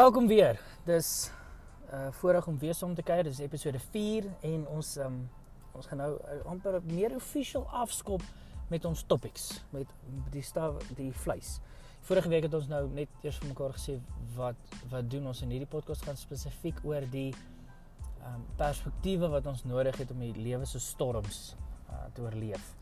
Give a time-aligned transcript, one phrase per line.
[0.00, 0.56] Welkom weer.
[0.84, 1.30] Dis
[1.92, 3.24] uh voorreg om weer saam te kuier.
[3.24, 5.18] Dis episode 4 en ons um
[5.76, 8.24] ons gaan nou uh, amper meer official afskop
[8.72, 9.92] met ons topics met
[10.32, 11.58] die staf die vleis.
[12.08, 13.98] Vorige week het ons nou net eers vir mekaar gesê
[14.38, 17.34] wat wat doen ons in hierdie podcast gaan spesifiek oor die
[18.30, 21.42] um perspektiewe wat ons nodig het om die lewe se storms
[21.90, 22.72] uh, te oorleef.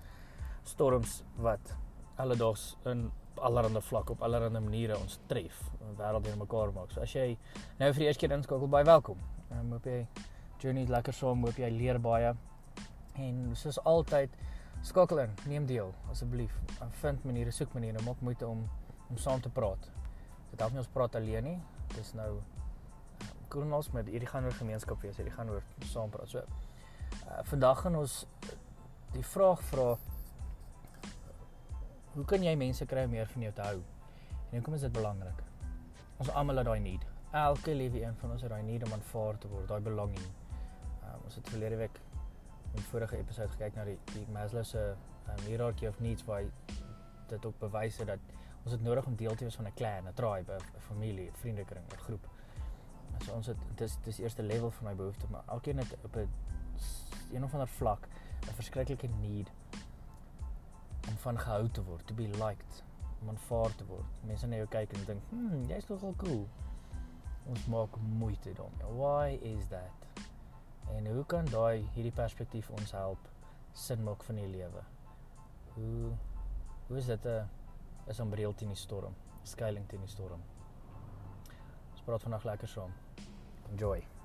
[0.77, 1.74] Storms wat
[2.14, 3.09] alledaags in
[3.45, 6.92] allerlei vlakke op allerlei maniere ons tref en wêreld weer mekaar maak.
[6.92, 7.37] So as jy
[7.79, 9.20] nou vir die eerste keer inskakel, baie welkom.
[9.48, 9.98] Ek hoop jy
[10.62, 12.34] journey lekker saam, hoop jy leer baie.
[13.19, 14.34] En soos altyd
[14.87, 16.55] skakel in, neem deel asseblief.
[17.01, 18.66] Vind maniere, soek maniere, maak moeite om
[19.09, 19.87] om saam te praat.
[20.51, 21.59] Dit help nie ons praat alleen nie.
[21.95, 22.43] Dis nou
[23.48, 26.29] kolonos met hierdie gaan oor gemeenskap wees, hierdie gaan oor saam praat.
[26.29, 28.21] So uh, vandag gaan ons
[29.15, 29.95] die vraag vra
[32.19, 33.79] hoe kan jy mense kry om meer van jou te hou?
[34.49, 35.43] En hoekom is dit belangrik?
[36.19, 37.05] Ons almal het daai need.
[37.38, 40.24] Elke liewe een van ons het daai need om aanvaar te word, daai belonging.
[41.05, 42.01] Um, ons het verlede week
[42.74, 44.83] in vorige episode gekyk na die die Maslow se
[45.29, 46.49] um, hierarchy of needs waar
[47.30, 50.09] dit ook bewys het dat ons het nodig om deel te wees van 'n clan,
[50.09, 52.29] 'n tribe, 'n familie, 'n vriendekring, 'n groep.
[53.24, 56.29] So ons het dis dis eerste level van my behoefte, maar elkeen het op 'n
[57.33, 58.09] een of ander vlak
[58.49, 59.52] 'n verskriklike need
[61.09, 62.82] om van gehou te word, to be liked,
[63.20, 64.06] om aanvaar te word.
[64.28, 66.48] Mense na jou kyk en dink, "Hm, jy's nogal cool."
[67.48, 68.97] Ons maak moeite daarmee.
[68.98, 70.06] Why is that?
[70.97, 73.28] En hoe kan daai hierdie perspektief ons help
[73.72, 74.82] sin maak van die lewe?
[75.75, 76.12] Hoe
[76.88, 77.48] hoe is dit 'n
[78.06, 80.41] is om reël teen die storm, skuiling teen die storm?
[81.93, 82.93] Ons praat vandag lekker saam.
[83.70, 84.18] Enjoy.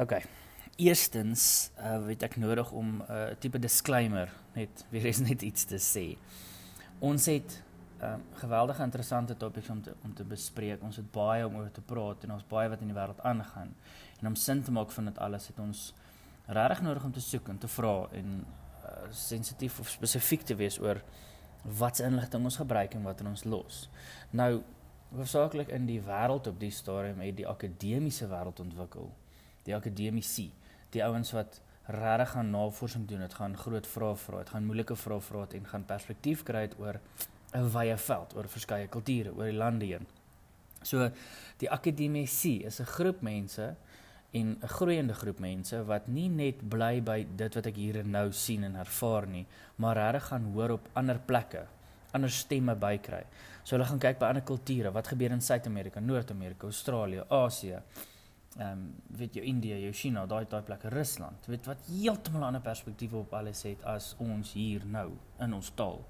[0.00, 0.22] OK.
[0.76, 5.64] Eerstens, uh weet ek nodig om 'n uh, tipe disclaimer net weer eens net iets
[5.68, 6.16] te sê.
[6.98, 7.62] Ons het
[8.00, 10.82] um geweldige interessante topics om te om te bespreek.
[10.82, 13.74] Ons het baie om oor te praat en ons baie wat in die wêreld aangaan.
[14.20, 15.94] En om sin te maak van dit alles het ons
[16.46, 18.44] regtig nodig om te soek en te vra en
[18.84, 21.04] uh, sensitief of spesifiek te wees oor
[21.62, 23.88] wat se inligting ons gebruik en wat in ons los.
[24.30, 24.62] Nou
[25.12, 29.12] hoofsaaklik in die wêreld op die stadium het die akademiese wêreld ontwikkel
[29.64, 30.50] die akademici,
[30.90, 31.60] die ouens wat
[31.90, 35.66] regtig gaan navorsing doen, dit gaan groot vrae vra, dit gaan moeilike vrae vra en
[35.66, 37.00] gaan perspektief kry oor
[37.54, 40.06] 'n wye veld, oor verskeie kulture, oor die lande heen.
[40.82, 41.10] So
[41.58, 43.74] die akademici is 'n groep mense
[44.32, 48.10] en 'n groeiende groep mense wat nie net bly by dit wat ek hier en
[48.10, 51.66] nou sien en ervaar nie, maar regtig gaan hoor op ander plekke,
[52.12, 53.24] ander stemme bykry.
[53.64, 57.82] So hulle gaan kyk by ander kulture, wat gebeur in Suid-Amerika, Noord-Amerika, Australië, Asië,
[58.58, 62.44] ehm um, weet jy Indië, jou China, daai daai plekke, Rusland, weet wat heeltemal 'n
[62.44, 66.04] ander perspektief op alles het as ons hier nou in ons taal.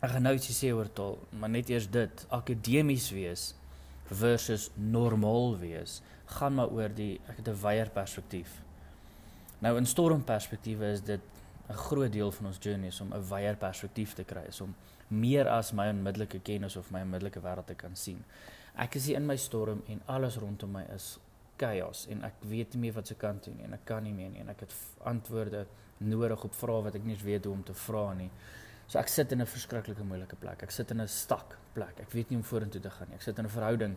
[0.00, 3.54] Ek gaan nou sê oor taal, maar net eers dit, akademies wees
[4.04, 8.62] versus normaal wees, gaan maar oor die ek het 'n wyeer perspektief.
[9.58, 11.20] Nou in stormperspektiewe is dit
[11.68, 14.74] 'n groot deel van ons journey is om 'n wyeer perspektief te kry, is om
[15.08, 18.24] meer as my onmiddellike kennis of my onmiddellike wêreld te kan sien.
[18.76, 21.16] Ek is hier in my storm en alles rondom my is
[21.56, 24.12] chaos en ek weet nie meer wat se kant toe nie en ek kan nie
[24.12, 24.74] meer nie en ek het
[25.08, 25.64] antwoorde
[26.04, 28.28] nodig op vrae wat ek nie weet hoe om te vra nie.
[28.86, 30.62] So ek sit in 'n verskriklike moeilike plek.
[30.62, 32.00] Ek sit in 'n stak plek.
[32.00, 33.16] Ek weet nie hoe om vorentoe te gaan nie.
[33.16, 33.96] Ek sit in 'n verhouding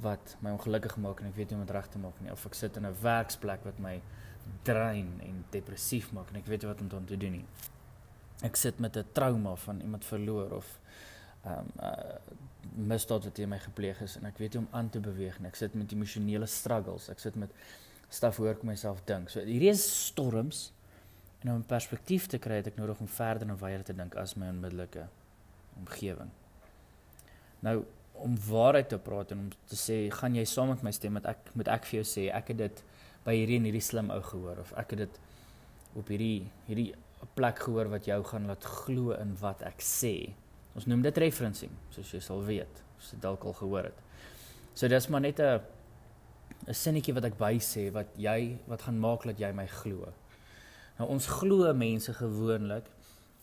[0.00, 2.32] wat my ongelukkig maak en ek weet nie hoe om dit reg te maak nie
[2.32, 4.00] of ek sit in 'n werksplek wat my
[4.64, 7.46] drein en depressief maak en ek weet nie wat om te doen nie.
[8.42, 10.80] Ek sit met 'n trauma van iemand verloor of
[11.44, 12.18] ehm um, uh,
[12.76, 15.48] misdaad wat teen my gepleeg is en ek weet nie om aan te beweeg nie.
[15.48, 17.08] Ek sit met emosionele struggles.
[17.12, 17.52] Ek sit met
[18.12, 19.30] staf hoe ek myself dink.
[19.32, 20.70] So hierdie is storms
[21.42, 24.14] en om 'n perspektief te kry het ek nodig om verder en wyer te dink
[24.16, 25.08] as my onmiddellike
[25.76, 26.30] omgewing.
[27.60, 31.12] Nou om waarheid te praat en om te sê gaan jy saam met my stem
[31.12, 32.82] met ek moet ek vir jou sê ek het dit
[33.24, 35.18] by hierdie en hierdie slim ou gehoor of ek het dit
[35.94, 36.92] op hierdie hierdie
[37.34, 40.34] plek gehoor wat jou gaan laat glo in wat ek sê.
[40.74, 43.98] Ons noem dit referencing, soos jy sal weet, as jy dalk al gehoor het.
[44.74, 45.60] So dis maar net 'n
[46.68, 50.12] 'n sinnetjie wat ek bysê wat jy wat gaan maak dat jy my glo.
[50.98, 52.86] Nou ons glo mense gewoonlik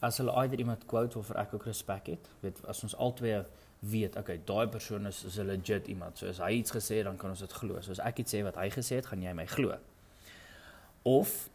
[0.02, 3.44] as hulle either iemand quote of ek ook respek het, weet as ons albei
[3.80, 6.18] weet, okay, daai persoon is is 'n legit iemand.
[6.18, 7.81] So as hy iets gesê het, dan kan ons dit glo.
[7.81, 9.78] So as ek iets sê wat hy gesê het, gaan jy my glo.
[11.04, 11.50] Of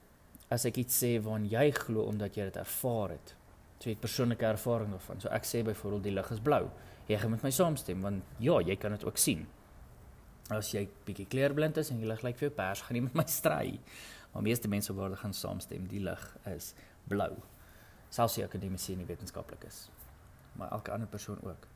[0.49, 3.35] as ek iets sê waarna jy glo omdat jy dit ervaar het.
[3.79, 5.21] So jy het persoonlike ervaring daarvan.
[5.21, 6.63] So ek sê byvoorbeeld die lig is blou.
[7.09, 9.45] Jy gaan met my saamstem want ja, jy kan dit ook sien.
[10.53, 13.19] As jy bietjie kleurblind is en jy lig lyk vir jou pers, gaan nie met
[13.19, 13.79] my stry.
[14.33, 16.73] Maar meeste mense word gaan saamstem, die lig is
[17.09, 17.33] blou.
[18.15, 19.85] Selfs die akademiese en die wetenskaplikes.
[20.59, 21.69] Maar elke ander persoon ook.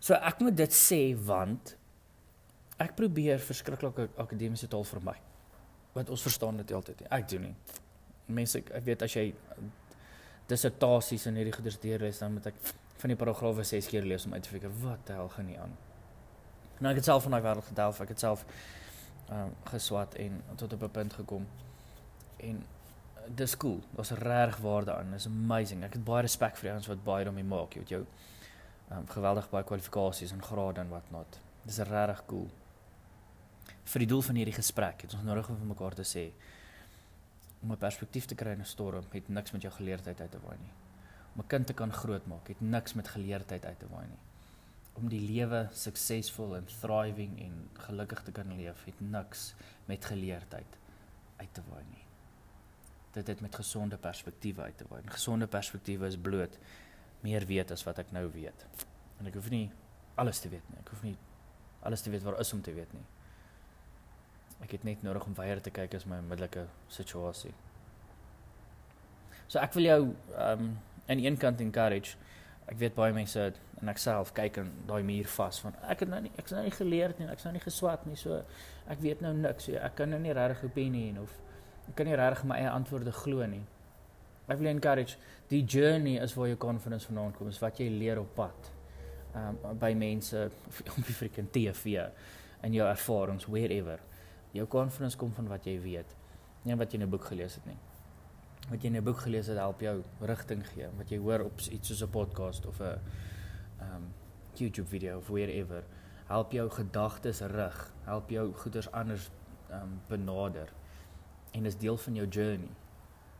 [0.00, 1.74] So ek moet dit sê want
[2.78, 5.16] ek probeer verskriklike akademiese taal vermy.
[5.96, 7.10] Want ons verstaan dit altyd nie.
[7.14, 7.54] Ek doen nie.
[8.38, 9.30] Mense ek weet as jy
[10.48, 12.60] dissertasies en hierdie goeders deurlees dan moet ek
[12.98, 15.58] van die paragrawe 6 keer lees om uit te figure wat die hel gaan nie
[15.60, 15.76] aan.
[16.78, 18.00] Nou ek het self van daai wêreld gedelf.
[18.00, 18.44] Ek het self
[19.28, 21.46] ehm um, geswat en tot op 'n punt gekom.
[22.36, 22.62] En
[23.34, 23.80] dis cool.
[23.94, 25.10] Daar's reg waarde aan.
[25.12, 25.84] Dis amazing.
[25.84, 27.74] Ek het baie respek vir ouens wat baie daarmee maak.
[27.74, 28.04] Jy weet jou
[28.90, 31.40] ehm um, geweldig baie kwalifikasies en grade en wat not.
[31.62, 32.48] Dis regtig cool
[33.88, 36.28] vir die doel van hierdie gesprek het ons nodig om vir mekaar te sê
[37.62, 40.40] om 'n perspektief te kry in 'n storm het niks met jou geleerdheid uit te
[40.40, 40.72] waai nie.
[41.34, 44.18] Om 'n kind te kan grootmaak het niks met geleerdheid uit te waai nie.
[44.92, 50.78] Om die lewe suksesvol en thriving en gelukkig te kan leef het niks met geleerdheid
[51.36, 52.04] uit te waai nie.
[53.10, 55.02] Dit het met gesonde perspektiewe uit te waai.
[55.02, 56.58] En gesonde perspektiewe is bloot
[57.20, 58.66] meer weet as wat ek nou weet.
[59.18, 59.70] En ek hoef nie
[60.14, 60.78] alles te weet nie.
[60.78, 61.16] Ek hoef nie
[61.80, 63.04] alles te weet wat is om te weet nie.
[64.64, 67.54] Ek het net nodig om weier te kyk as my onmiddellike situasie.
[69.48, 70.00] So ek wil jou
[70.36, 70.72] um
[71.08, 72.18] aan een kant encourage.
[72.68, 73.46] Ek weet baie mense
[73.80, 76.64] en ek self kyk in daai muur vas van ek het nou nie ek's nou
[76.66, 78.42] nie geleerd nie, ek's nou nie geswat nie, so
[78.90, 79.70] ek weet nou niks.
[79.70, 81.32] So ek kan nou nie regtig opinie hê of
[81.88, 83.62] ek kan nie regtig my eie antwoorde glo nie.
[84.48, 85.16] Ek wil encourage
[85.48, 88.70] die journey is waar jou confidence vanaand kom, is wat jy leer op pad.
[89.36, 90.44] Um by mense
[90.96, 92.04] op die freaking TV
[92.60, 94.00] en jou ervarings wherever.
[94.52, 96.14] Jou confidence kom van wat jy weet,
[96.64, 97.78] nie wat jy in 'n boek gelees het nie.
[98.70, 101.60] Wat jy in 'n boek gelees het help jou rigting gee, wat jy hoor op
[101.60, 102.98] iets soos 'n podcast of 'n
[103.80, 104.14] um
[104.54, 105.84] YouTube video of wherever,
[106.26, 109.30] help jou gedagtes rig, help jou goeders anders
[109.70, 110.68] um benader.
[111.52, 112.70] En is deel van jou journey.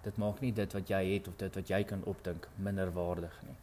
[0.02, 3.42] Dit maak nie dit wat jy het of dit wat jy kan opdink minder waardig
[3.46, 3.56] nie.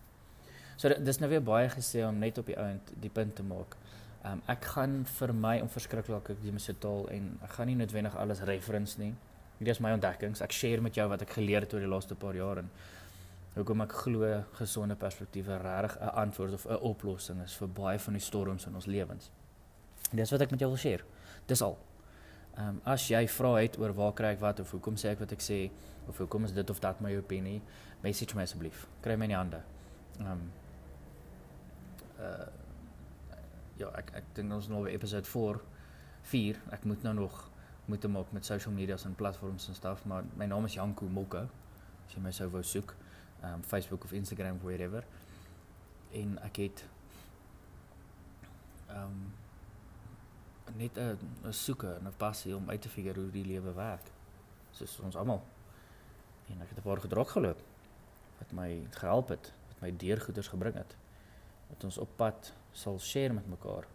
[0.76, 3.78] So dis nou weer baie gesê om net op die ount die punt te maak.
[4.26, 8.16] Um, ek gaan vir my om verskriklik ek die mesetaal en ek gaan nie noodwendig
[8.18, 9.12] alles reference nie.
[9.60, 10.42] Hierdie is my ontdekkings.
[10.42, 12.72] Ek share met jou wat ek geleer het oor die laaste paar jaar en
[13.56, 18.14] hoekom ek glo gesonde perspektiewe regtig 'n antwoord of 'n oplossing is vir baie van
[18.14, 19.30] die storms in ons lewens.
[20.12, 21.04] Dis wat ek met jou wil share.
[21.46, 21.78] Dis al.
[22.58, 25.20] Ehm um, as jy vra het oor waar kry ek wat of hoekom sê ek
[25.20, 25.70] wat ek sê
[26.08, 27.62] of hoekom is dit of dat my opinie,
[28.02, 28.88] message my asseblief.
[29.02, 29.62] Kry my in die hande.
[30.20, 30.52] Ehm um,
[32.20, 32.65] uh
[33.78, 35.62] ja, ek ek dink ons nou weer episode 4
[36.26, 36.62] 4.
[36.74, 37.52] Ek moet nou nog
[37.86, 41.06] moet te maak met social media's en platforms en stuff, maar my naam is Janko
[41.06, 41.46] Mokka.
[42.06, 42.96] As jy my sou wou soek,
[43.46, 45.06] um Facebook of Instagram wherever.
[46.18, 46.86] En ek het
[48.90, 49.34] um
[50.76, 54.12] net 'n 'n soeke en 'n passie om uit te figure hoe die lewe werk.
[54.72, 55.44] Soos ons almal.
[56.50, 57.62] En ek het 'n paar gedruk geloop
[58.38, 60.96] wat my gehelp het, wat my deurgoeders gebring het.
[61.70, 63.88] Wat ons op pad sal share met mekaar.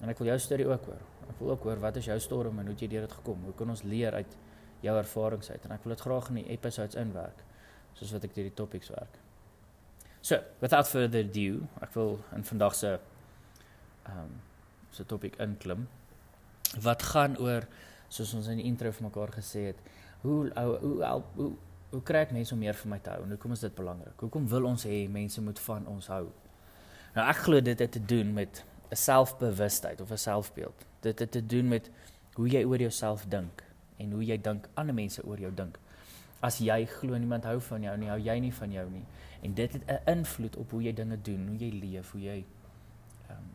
[0.00, 1.02] En ek wil jou storie ook hoor.
[1.28, 3.44] Ek wil ook hoor wat is jou storm en hoe het jy deur dit gekom?
[3.48, 4.38] Hoe kan ons leer uit
[4.84, 5.66] jou ervarings uit?
[5.66, 7.44] En ek wil dit graag in die episodes inwerk
[7.94, 9.20] soos wat ek hierdie topics werk.
[10.24, 14.34] So, without further ado, ek wil in vandag se ehm um,
[14.94, 15.88] se topik inklim.
[16.82, 17.64] Wat gaan oor
[18.08, 19.80] soos ons in die intro vir mekaar gesê het,
[20.22, 21.48] hoe hoe hoe hoe,
[21.90, 23.24] hoe kry ek mense om meer van my te hou?
[23.24, 24.22] En hoekom is dit belangrik?
[24.26, 26.24] Hoekom wil ons hê mense moet van ons hou?
[27.14, 30.86] Nou ek glo dit het te doen met 'n selfbewustheid of 'n selfbeeld.
[31.00, 31.90] Dit het te doen met
[32.32, 33.64] hoe jy oor jouself dink
[33.96, 35.78] en hoe jy dink ander mense oor jou dink.
[36.40, 39.04] As jy glo niemand hou van jou nie, hou jy nie van jou nie.
[39.40, 42.44] En dit het 'n invloed op hoe jy dinge doen, hoe jy leef, hoe jy
[43.28, 43.50] ehm um,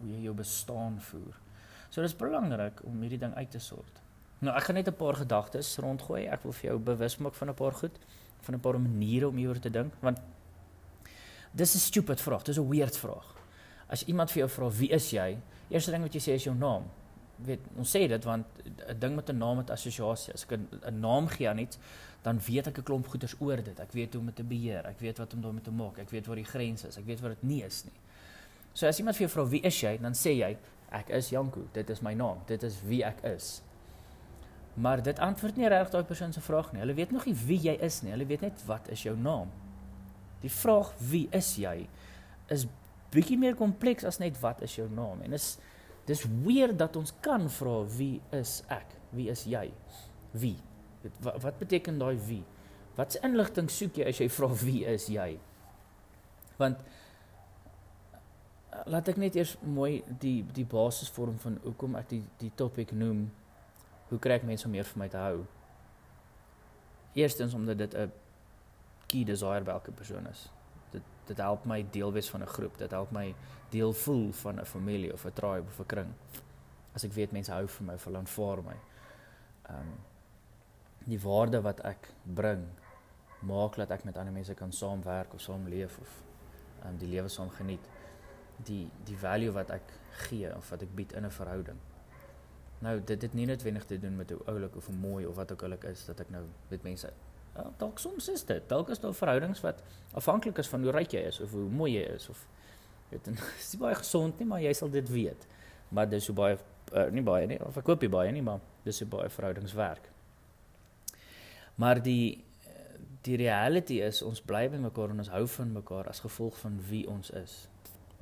[0.00, 1.40] hoe jy jou bestaan voer.
[1.88, 4.02] So dit is belangrik om hierdie ding uit te sort.
[4.38, 6.26] Nou ek gaan net 'n paar gedagtes rondgooi.
[6.26, 7.98] Ek wil vir jou bewus maak van 'n paar goed,
[8.40, 10.18] van 'n paar maniere om hieroor te dink, want
[11.52, 13.34] Dis 'n stupid vraag, dis 'n weird vraag.
[13.86, 15.38] As iemand vir jou vra wie is jy?
[15.68, 16.84] Eerste ding wat jy sê is jou naam.
[17.36, 18.46] Weet, ons sê dit want
[18.88, 20.34] 'n ding met 'n naam het assosiasie.
[20.34, 21.78] As ek 'n naam gee aan iets,
[22.22, 23.80] dan weet ek 'n klomp goeders oor dit.
[23.80, 24.86] Ek weet hoe om dit te beheer.
[24.86, 25.98] Ek weet wat om daarmee te maak.
[25.98, 26.96] Ek weet waar die grense is.
[26.96, 27.92] Ek weet wat dit nie is nie.
[28.72, 30.56] So as iemand vir jou vra wie is jy, dan sê jy
[30.90, 31.60] ek is Janko.
[31.72, 32.38] Dit is my naam.
[32.46, 33.62] Dit is wie ek is.
[34.74, 36.80] Maar dit antwoord nie regtig daai persoon se vraag nie.
[36.80, 38.10] Hulle weet nog nie wie jy is nie.
[38.10, 39.50] Hulle weet net wat is jou naam.
[40.42, 41.88] Die vraag wie is jy
[42.52, 42.66] is
[43.12, 45.56] bietjie meer kompleks as net wat is jou naam en is
[46.08, 48.94] dis weer dat ons kan vra wie is ek?
[49.12, 49.66] Wie is jy?
[50.32, 50.56] Wie?
[51.24, 52.44] Wat, wat beteken daai wie?
[52.96, 55.28] Watse inligting soek jy as jy vra wie is jy?
[56.58, 56.80] Want
[58.88, 62.92] laat ek net eers mooi die die basis vorm van hoekom ek die die topik
[62.96, 63.26] noem
[64.08, 65.44] hoe kry ek mense om meer vir my te hou?
[67.18, 68.12] Eerstens omdat dit 'n
[69.08, 70.46] key desire by elke persoon is.
[70.92, 72.78] Dit dit help my deel wees van 'n groep.
[72.78, 73.34] Dit help my
[73.70, 76.12] deel voel van 'n familie of 'n tribe of 'n kring.
[76.92, 78.76] As ek weet mense hou van my, verlang vir my.
[79.62, 79.96] Ehm um,
[81.04, 82.66] die waarde wat ek bring
[83.40, 86.22] maak dat ek met ander mense kan saamwerk of saam leef of
[86.82, 87.88] ehm um, die lewe saam geniet.
[88.56, 91.78] Die die value wat ek gee of wat ek bied in 'n verhouding.
[92.78, 95.52] Nou dit het nie noodwendig te doen met hoe oulik of hoe mooi of wat
[95.52, 97.12] ook al ek is dat ek nou met mense
[97.78, 98.64] dalk soms is dit.
[98.68, 99.82] Dalk is daar verhoudings wat
[100.18, 102.44] afhanklik is van hoe ryk jy is of hoe mooi jy is of
[103.10, 105.46] weet jy, dis baie gesond nie, maar jy sal dit weet.
[105.94, 108.60] Maar dis so baie uh, nie baie nie, of ek koop nie baie nie, maar
[108.84, 110.10] dis so baie verhoudings werk.
[111.78, 112.44] Maar die
[113.26, 116.78] die reality is ons bly by mekaar en ons hou van mekaar as gevolg van
[116.88, 117.56] wie ons is.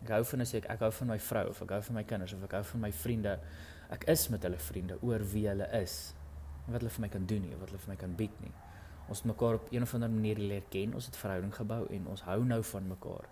[0.03, 2.05] Ek hou van as ek ek hou van my vrou of ek hou van my
[2.09, 3.37] kinders of ek hou van my vriende
[3.93, 5.97] ek is met hulle vriende oor wie hulle is
[6.67, 8.53] en wat hulle vir my kan doen nie wat hulle vir my kan bied nie
[9.09, 12.23] ons mekaar op een of ander manier leer ken ons het verhouding gebou en ons
[12.23, 13.29] hou nou van mekaar.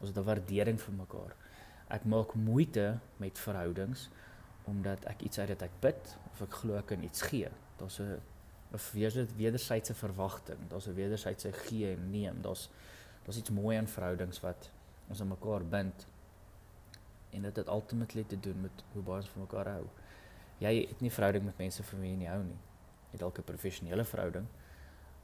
[0.00, 1.36] Ons het 'n waardering vir mekaar.
[1.88, 4.08] Ek maak moeite met verhoudings
[4.64, 7.48] omdat ek iets uit dit ek bid of ek glo ek kan iets gee.
[7.76, 8.20] Daar's 'n
[8.72, 10.58] dit wederwysige verwagting.
[10.68, 12.42] Daar's 'n wederwysige gee en neem.
[12.42, 12.70] Daar's
[13.24, 14.70] daar's iets mooi aan verhoudings wat
[15.08, 16.06] ons aan mekaar bind.
[17.30, 19.86] En dit het ultimately te doen met hoe baie ons van mekaar hou.
[20.58, 22.58] Jy het nie verhouding met mense vir wie jy nie hou nie.
[23.10, 24.46] Jy het dalk 'n professionele verhouding,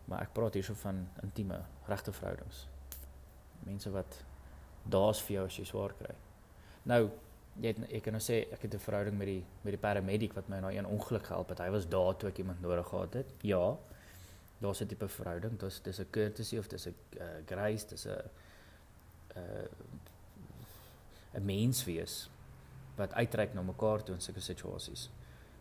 [0.06, 1.60] maar ek praat hierso van intieme,
[1.90, 2.66] regte verhoudings.
[3.66, 4.24] Mense wat
[4.86, 6.14] daar's vir jou as jy swaar kry.
[6.86, 7.10] Nou,
[7.60, 10.34] jy het ek kan nou sê ek het 'n verhouding met die met die paramedic
[10.34, 11.58] wat my na een ongeluk gehelp het.
[11.58, 13.26] Hy was daar toe ek iemand nodig gehad het.
[13.42, 13.76] Ja.
[14.60, 15.58] Daar's 'n tipe verhouding.
[15.58, 18.22] Dis dis 'n courtesy of dis 'n uh, grace, dis 'n
[19.34, 19.40] 'n
[21.34, 22.30] uh, mens wees
[22.96, 25.10] wat uitreik na mekaar toe in sulke situasies.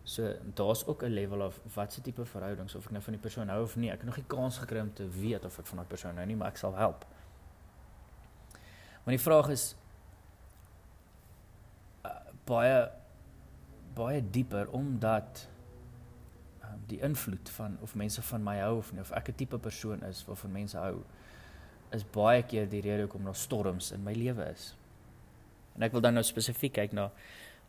[0.05, 3.21] So daar's ook 'n level of wat se tipe verhoudings of ek nou van die
[3.21, 3.89] persoon hou of nie.
[3.89, 6.25] Ek het nog nie kans gekry om te weet of ek van daai persoon hou
[6.25, 7.05] nie, maar ek sal help.
[9.03, 9.75] Maar die vraag is
[12.05, 12.11] uh,
[12.45, 12.91] baie
[13.93, 15.47] baie dieper omdat
[16.63, 19.57] um, die invloed van of mense van my hou of nie of ek 'n tipe
[19.57, 21.03] persoon is waarvan mense hou
[21.89, 24.75] is baie keer die rede hoekom daar storms in my lewe is.
[25.75, 27.11] En ek wil dan nou spesifiek kyk na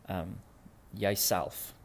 [0.05, 0.37] ehm um,
[0.91, 1.76] jouself.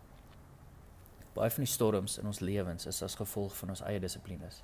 [1.33, 4.61] Baie van die storms in ons lewens is as gevolg van ons eie dissiplines.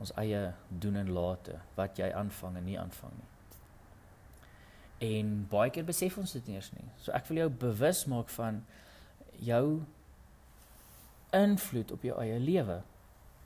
[0.00, 3.28] Ons eie doen en late, wat jy aanvang en nie aanvang nie.
[5.00, 6.88] En baie keer besef ons dit nie eens nie.
[7.00, 8.60] So ek wil jou bewus maak van
[9.40, 9.80] jou
[11.36, 12.82] invloed op jou eie lewe.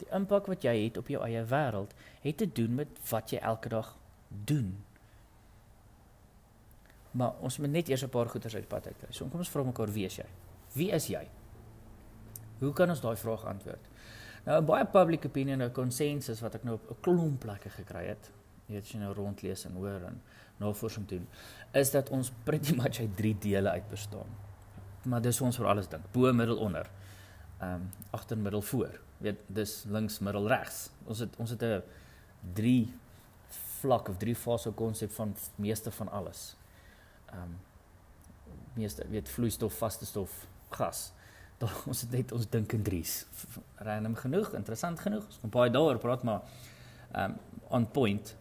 [0.00, 3.38] Die impak wat jy het op jou eie wêreld het te doen met wat jy
[3.38, 3.92] elke dag
[4.50, 4.72] doen.
[7.14, 9.12] Maar ons moet net eers 'n paar goeters uit pad uitkry.
[9.12, 10.26] So kom ons vra mekaar wie is jy?
[10.74, 11.28] Wie is jy?
[12.58, 13.90] Hoe kan ons daai vraag antwoord?
[14.44, 18.30] Nou baie public opinion en konsensus wat ek nou op 'n klomp plekke gekry het,
[18.66, 20.22] weet jy nou rondlees en hoor en
[20.58, 21.28] navorsing doen,
[21.72, 24.28] is dat ons pretty much uit drie dele uit bestaan.
[25.04, 26.90] Maar dis ons vir alles dink, bo, middel, onder.
[27.60, 29.00] Ehm um, agter, middel, voor.
[29.18, 30.90] Weet, dis links, middel, regs.
[31.06, 31.82] Ons het ons het 'n
[32.54, 32.94] drie
[33.80, 36.56] vlak of drie fase konsep van meeste van alles
[37.34, 37.58] ehm um,
[38.74, 41.12] meeste weet vloeistof, vaste stof, gas.
[41.90, 43.24] Ons het net ons dink in drie's.
[43.76, 45.26] Random genoeg, interessant genoeg.
[45.26, 46.42] Ons kom baie daaroor praat maar
[47.16, 47.36] um,
[47.68, 48.34] on point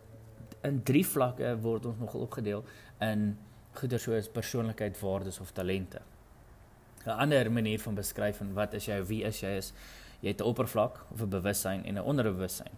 [0.63, 2.63] in drie vlakke word ons nogal opgedeel
[3.03, 3.33] in
[3.79, 6.01] goeder soos persoonlikheid, waardes of talente.
[7.05, 9.73] 'n Ander manier van beskryf van wat is jy, wie is jy is
[10.21, 12.71] jy het 'n oppervlak of 'n bewussyn en 'n onderbewussyn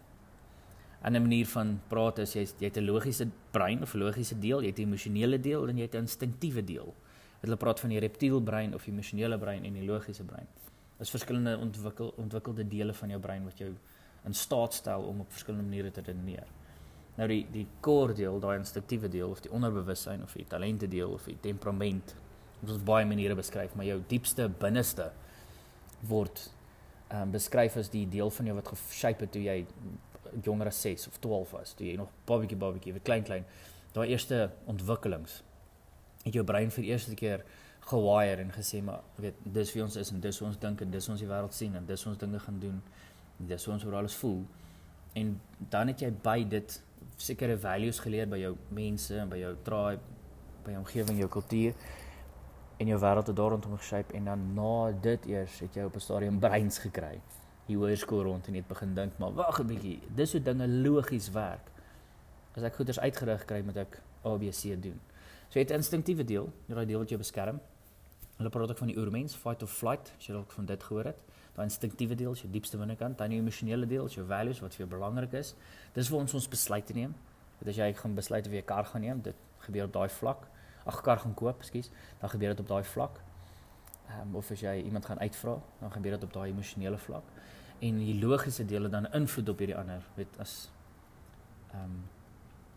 [1.06, 4.62] ander manier van praat is jy jy het 'n logiese brein of 'n logiese deel,
[4.62, 6.94] jy het 'n emosionele deel en jy het 'n instinktiewe deel.
[7.46, 10.48] Hulle praat van die reptielbrein of die emosionele brein en die logiese brein.
[10.96, 13.70] Dit is verskillende ontwikkel ontwikkelde dele van jou brein wat jou
[14.26, 16.50] in staat stel om op verskillende maniere te redeneer.
[17.20, 21.14] Nou die die core deel, daai instinktiewe deel of die onderbewussyn of die talente deel
[21.14, 22.16] of die temperament.
[22.64, 25.12] Dit is baie maniere beskryf, maar jou diepste binneste
[26.10, 26.48] word
[27.12, 29.60] ehm um, beskryf as die deel van jou wat geshape het toe jy
[30.44, 33.46] jonger as 6 of 12 was, toe jy nog babatjie babatjie, weet klein klein,
[33.94, 35.44] daai eerste ontwikkelings
[36.26, 37.46] het jou brein vir die eerste keer
[37.86, 40.92] gewire en gesê maar weet dis wie ons is en dis hoe ons dink en
[40.92, 42.82] dis hoe ons die wêreld sien en dis hoe ons dinge gaan doen.
[43.38, 44.42] Dis hoe ons oor alles voel.
[45.14, 45.36] En
[45.70, 46.80] dan het jy by dit
[47.22, 50.02] sekere values geleer by jou mense en by jou tribe,
[50.66, 51.78] by jou omgewing, jou kultuur
[52.82, 56.04] en jou wêreld het daaroor geshape en dan na dit eers het jy op 'n
[56.10, 57.22] stadium breins gekry
[57.66, 61.32] hier hoërskool rond en net begin dink, maar wag 'n bietjie, dis hoe dinge logies
[61.32, 61.72] werk.
[62.56, 65.00] As ek goeders uitgerig kry, moet ek ABC doen.
[65.56, 67.62] So jy het instinktiewe deel, daai deel wat jou beskerm.
[68.36, 71.08] Hulle praat ook van die oormens, fight or flight, as jy dalk van dit gehoor
[71.08, 71.20] het.
[71.56, 74.74] Daai instinktiewe deel is jou diepste binnekant, dan die emosionele deel, is jou values wat
[74.76, 75.54] vir jou belangrik is.
[75.96, 77.14] Dis waar ons ons besluite neem.
[77.62, 80.10] Want as jy gaan besluit of jy 'n kar gaan neem, dit gebeur op daai
[80.10, 80.44] vlak.
[80.86, 83.22] Ag, kar gaan koop, ekskuus, dan gebeur dit op daai vlak.
[84.10, 87.24] Ehm um, of as jy iemand gaan uitvra, dan gebeur dit op daai emosionele vlak.
[87.80, 90.70] En die logiese dele dan invloed op hierdie ander, weet as
[91.72, 92.04] ehm um,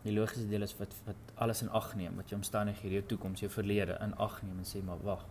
[0.03, 3.43] die logiese deel is wat wat alles in ag neem, wat jou omstandighede, jou toekoms,
[3.43, 5.25] jou verlede in ag neem en sê maar wag.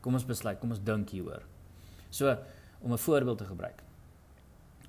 [0.00, 1.42] Kom ons besluit, kom ons dink hieroor.
[2.10, 2.36] So
[2.80, 3.82] om 'n voorbeeld te gebruik.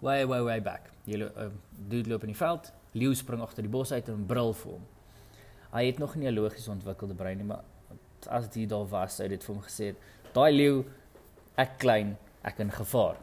[0.02, 0.92] Way way way back.
[1.06, 1.50] Jy uh,
[1.90, 4.86] dude loop in die veld, leeu spring agter die bos uit en brul vir hom.
[5.72, 7.64] Hy het nog nie 'n logies ontwikkelde brein nie, maar
[8.30, 9.98] as dit daar was, sou dit vir hom gesê het,
[10.34, 10.86] daai leeu
[11.58, 13.18] ek klein, ek in gevaar.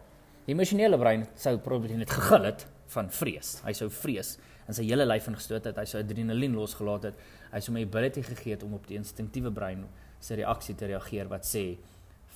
[0.47, 3.61] Die emosionele brein sou probeer net gegil het van vrees.
[3.65, 7.25] Hy sou vrees en sy hele lyf ingestoot het, hy sou adrenalien losgelaat het.
[7.53, 9.85] Hy sou my ability gegee het om op die instinktiewe brein
[10.21, 11.77] se reaksie te reageer wat sê,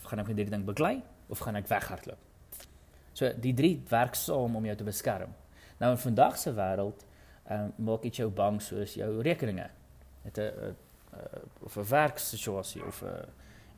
[0.09, 2.21] gaan ek met hierdie ding beklei of gaan ek weghardloop?
[3.19, 5.33] So die drie werk saam om jou te beskerm.
[5.81, 7.05] Nou in vandag se wêreld
[7.49, 9.71] ehm um, maak dit jou bang soos jou rekeninge.
[10.25, 10.77] Dit 'n
[11.65, 13.25] of 'n werksituasie of 'n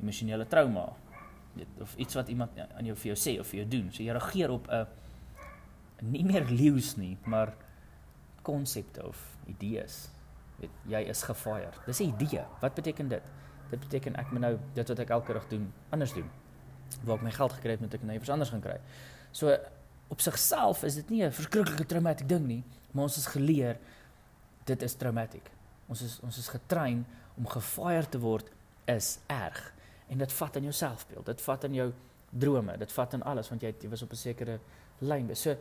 [0.00, 0.92] emosionele trauma.
[1.54, 3.92] Dit of iets wat iemand aan jou vir jou sê of vir jou doen.
[3.92, 4.87] So jy reageer op 'n
[6.00, 7.54] nie meer leeu's nie, maar
[8.43, 10.09] konsepte of idees.
[10.61, 11.73] Weet jy is gefire.
[11.87, 12.45] Dis 'n idee.
[12.61, 13.23] Wat beteken dit?
[13.71, 16.31] Dit beteken ek moet nou dit wat ek elke dag doen anders doen.
[17.05, 18.81] Waar ek my geld gekry het, moet ek nou iets anders gaan kry.
[19.31, 19.57] So
[20.09, 23.79] op sigself is dit nie 'n verskriklike traumatiese ding nie, maar ons is geleer
[24.65, 25.51] dit is traumatic.
[25.87, 27.07] Ons is ons is getrein
[27.37, 28.50] om gefire te word
[28.85, 29.73] is erg
[30.09, 31.26] en dit vat aan jou selfbeeld.
[31.26, 31.93] Dit vat aan jou
[32.31, 34.59] drome, dit vat aan alles want jy jy was op 'n sekere
[34.99, 35.37] lyn.
[35.37, 35.57] So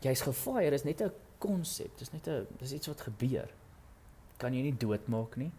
[0.00, 1.12] jy's gefire is net 'n
[1.44, 1.98] konsep.
[2.00, 3.50] Dis net 'n dis iets wat gebeur.
[4.38, 5.52] Kan jy nie doodmaak nie.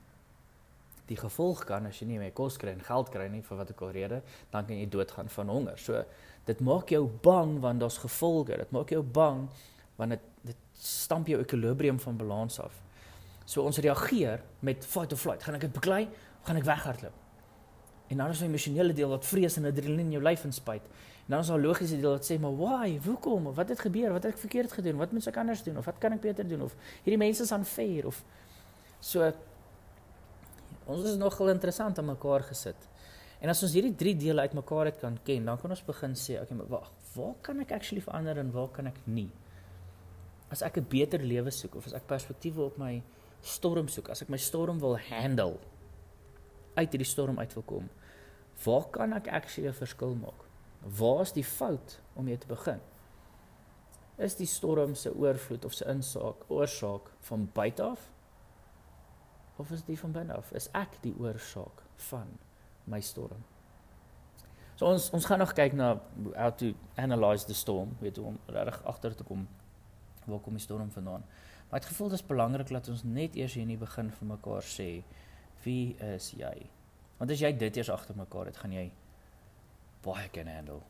[1.07, 3.69] Die gevolg kan as jy nie meer kos kry en geld kry nie vir wat
[3.69, 4.21] ek al rede,
[4.51, 5.77] dan kan jy doodgaan van honger.
[5.77, 6.03] So
[6.45, 8.57] dit maak jou bang want daar's gevolge.
[8.57, 9.49] Dit maak jou bang
[9.97, 12.81] want dit dit stamp jou ekwilibrium van balans af.
[13.45, 15.43] So ons reageer met fight or flight.
[15.43, 16.07] Gaan ek dit beklei
[16.45, 17.24] gaan ek weghardloop?
[18.07, 20.83] En dan is die emosionele deel wat vrees en adrenalien in jou lyf inspuit.
[21.25, 22.99] En dan is daar logiese deel wat sê maar why?
[23.05, 23.49] Hoekom?
[23.57, 24.11] Wat het gebeur?
[24.13, 24.99] Wat het ek verkeerd gedoen?
[25.01, 25.77] Wat moet ek anders doen?
[25.81, 26.67] Of wat kan ek beter doen?
[26.67, 28.21] Of hierdie mense is unfair of
[28.99, 29.25] so
[30.85, 32.77] ons is nogal interessant aan mekaar gesit.
[33.41, 36.37] En as ons hierdie drie dele uitmekaar het kan ken, dan kan ons begin sê,
[36.41, 39.31] okay, maar wag, waar kan ek actually verander en waar kan ek nie?
[40.53, 43.01] As ek 'n beter lewe soek of as ek perspektiewe op my
[43.41, 45.59] storm soek, as ek my storm wil handle,
[46.75, 47.89] uit hierdie storm uit wil kom,
[48.65, 50.45] waar kan ek actually 'n verskil maak?
[50.99, 52.79] Waar is die fout om mee te begin?
[54.17, 58.11] Is die storm se oorvloed of se insaak oorsaak van buite af?
[59.57, 60.51] Of is dit van binne af?
[60.51, 62.27] Is ek die oorsaak van
[62.85, 63.41] my storm.
[64.75, 65.95] So ons ons gaan nog kyk na
[66.35, 69.47] how to analyze the storm, weet om reg agter te kom
[70.25, 71.23] waar kom die storm vandaan.
[71.69, 74.27] Maar ek gevoel dit is belangrik dat ons net eers hier in die begin vir
[74.33, 74.89] mekaar sê
[75.65, 76.69] wie is jy?
[77.17, 78.89] Want as jy dit eers agter mekaar het, gaan jy
[80.05, 80.81] baie kan handle.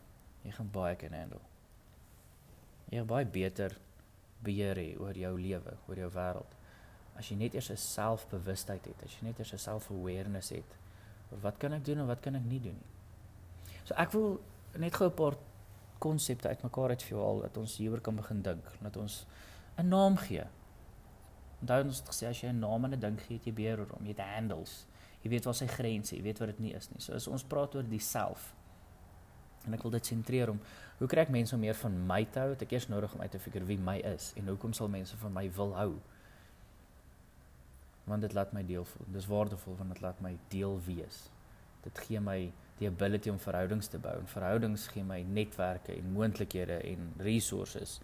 [0.44, 1.42] Jy gaan baie kan handle.
[2.90, 3.76] Jy gaan baie beter
[4.46, 6.56] beheer hê oor jou lewe, oor jou wêreld.
[7.16, 10.76] As jy net eers 'n selfbewustheid het, as jy net eers 'n self-awareness het,
[11.42, 12.92] wat kan ek doen en wat kan ek nie doen nie.
[13.84, 14.40] So ek wil
[14.76, 15.36] net gou 'n paar
[15.98, 19.26] konsepte uitmekaar uit vir jou al dat ons hieroor kan begin dink, dat ons
[19.78, 20.44] 'n naam gee.
[21.66, 24.06] Onthou ons het gesê as jy 'n naam aan 'n ding gee, jy beheer hom,
[24.06, 24.86] jy het handles.
[25.22, 27.00] Jy weet waar sy grense, jy weet wat dit nie is nie.
[27.00, 28.54] So as ons praat oor die self
[29.66, 30.60] en ek wil dit sentreer om
[30.98, 32.50] hoe kry ek mense om meer van my te hou?
[32.50, 35.16] Het ek eers nodig om uit te figure wie my is en hoekom sal mense
[35.16, 36.00] van my wil hou?
[38.06, 39.06] want dit laat my deel voel.
[39.12, 41.26] Dis waardevol want dit laat my deel wees.
[41.82, 46.12] Dit gee my die ability om verhoudings te bou en verhoudings gee my netwerke en
[46.12, 47.98] moontlikhede en resources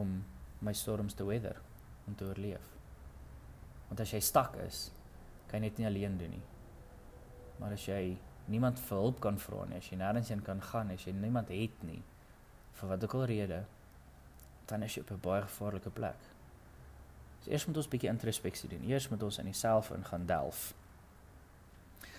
[0.00, 0.22] om
[0.64, 1.58] my storms te weather
[2.06, 2.72] en te oorleef.
[3.88, 4.90] Want as jy stak is,
[5.46, 6.42] kan jy dit nie alleen doen nie.
[7.60, 8.16] Maar as jy
[8.50, 11.48] niemand vir hulp kan vra nie, as jy nêrens heen kan gaan, as jy niemand
[11.48, 12.02] het nie
[12.74, 13.64] vir wat ook al rede,
[14.66, 16.20] dan is jy op 'n baie gevaarlike plek.
[17.40, 18.84] So eers moet ons 'n bietjie introspeksie doen.
[18.88, 20.74] Eers moet ons in jouself in gaan delf.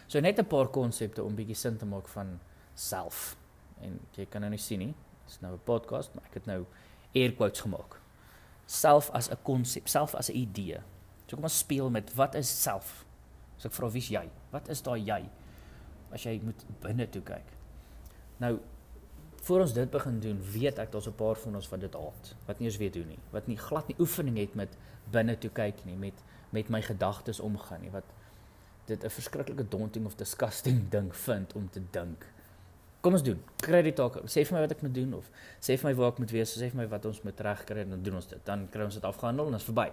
[0.08, 2.39] So net 'n paar konsepte om bietjie sin te maak van
[2.74, 3.38] self.
[3.82, 4.95] En jy kan nou nie sien nie.
[5.24, 6.65] Dit is nou 'n podcast, maar ek het nou
[7.13, 8.04] air quotes gemaak.
[8.65, 10.82] Self as 'n konsep, self as 'n idee.
[11.25, 13.06] So kom ons speel met wat is self?
[13.58, 14.30] So ek vra wie's jy?
[14.51, 15.30] Wat is daai jy?
[16.12, 17.51] As jy moet binne toe kyk.
[18.38, 18.60] Nou
[19.45, 22.36] voor ons dit begin doen, weet ek daar's 'n paar van ons wat dit haat,
[22.45, 24.78] wat nie eens weet hoe nie, wat nie glad nie oefening het met
[25.12, 28.04] binne toe kyk nie, met met my gedagtes omgaan nie, wat
[28.86, 32.25] dit 'n verskriklike daunting of disgusting ding vind om te dink.
[33.05, 33.37] Kom ons doen.
[33.61, 34.15] Kry die taak.
[34.33, 35.27] Sê vir my wat ek moet doen of
[35.61, 37.91] sê vir my waar ek moet wees, sê vir my wat ons moet regkry en
[37.93, 38.41] dan doen ons dit.
[38.47, 39.85] Dan kry ons dit afgehandel en dit is verby.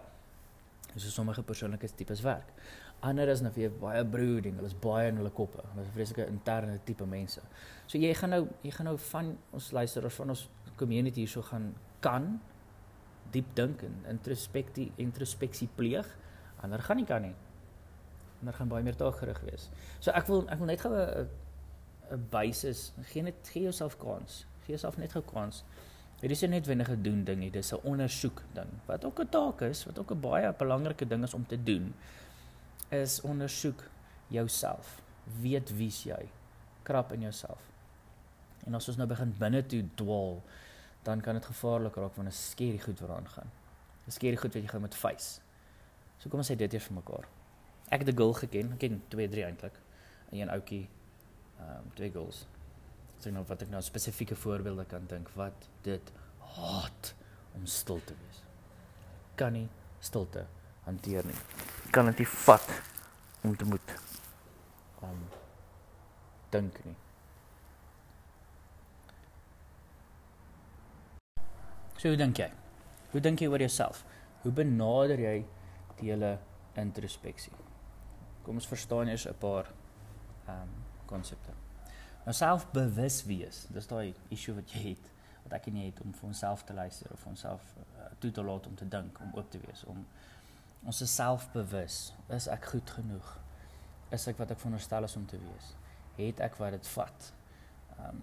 [0.95, 2.55] Dis so sommige persoonlike tipes werk.
[3.05, 5.61] Ander is nou vir baie brooding, hulle is baie in hulle koppe.
[5.75, 7.45] Hulle is vreeslike interne tipe mense.
[7.85, 10.49] So jy gaan nou jy gaan nou van ons luisteraars van ons
[10.81, 12.39] community hierso gaan kan
[13.37, 16.09] diep dink en introspeksie introspeksie pleeg.
[16.65, 17.37] Ander gaan nie kan nie
[18.43, 19.69] en daar gaan baie meer taak gerig wees.
[20.01, 21.29] So ek wil ek wil net gou 'n
[22.13, 24.47] 'n basis gee net gee jouself kans.
[24.65, 25.65] Gee jouself net gou kans.
[26.21, 28.69] Dit is net wenige doen ding nie, dis 'n ondersoek ding.
[28.87, 31.95] Wat ook 'n taak is, wat ook 'n baie belangrike ding is om te doen,
[32.89, 33.83] is ondersoek
[34.29, 35.03] jouself.
[35.41, 36.29] Weet wie's jy?
[36.83, 37.71] Krap in jouself.
[38.65, 40.43] En as ons nou begin binne toe dwaal,
[41.03, 43.51] dan kan dit gevaarlik raak wanneer 'n skerry goed waaraan gaan.
[44.07, 45.41] 'n Skerry goed wat jy gou moet face.
[46.19, 47.27] So kom ons sê dit eers vir mekaar
[47.93, 49.77] ek het 'n girl geken, ek ken 2, 3 eintlik.
[50.31, 50.89] En een ouetjie
[51.63, 52.47] um, twee girls.
[53.19, 56.13] So nou wat ek nou spesifieke voorbeelde kan dink wat dit
[56.57, 57.15] haat
[57.55, 58.43] om stil te wees.
[59.39, 59.69] Kan nie
[60.03, 60.47] stilte
[60.87, 61.39] hanteer nie.
[61.95, 62.73] Kan dit nie vat
[63.47, 63.95] om te moet
[65.03, 65.23] om
[66.51, 66.97] dink nie.
[71.99, 72.49] So hoe dink jy?
[73.13, 74.03] Hoe dink jy oor jouself?
[74.43, 75.37] Hoe benader jy
[76.01, 76.37] die hele
[76.79, 77.55] introspeksie?
[78.43, 79.71] Kom ons verstaan eers 'n paar
[80.47, 80.82] ehm um,
[81.13, 81.55] konsepte.
[82.25, 85.11] Nou selfbewus wees, dis daai issue wat jy het
[85.43, 88.67] wat ek nie het om vir onsself te luister of onsself uh, toe te laat
[88.67, 90.05] om te dink, om oop te wees, om
[90.87, 91.97] ons is selfbewus.
[92.35, 93.33] Is ek goed genoeg?
[94.15, 95.73] Is ek wat ek veronderstel is om te wees?
[96.19, 97.29] Het ek wat dit vat?
[97.99, 98.23] Um,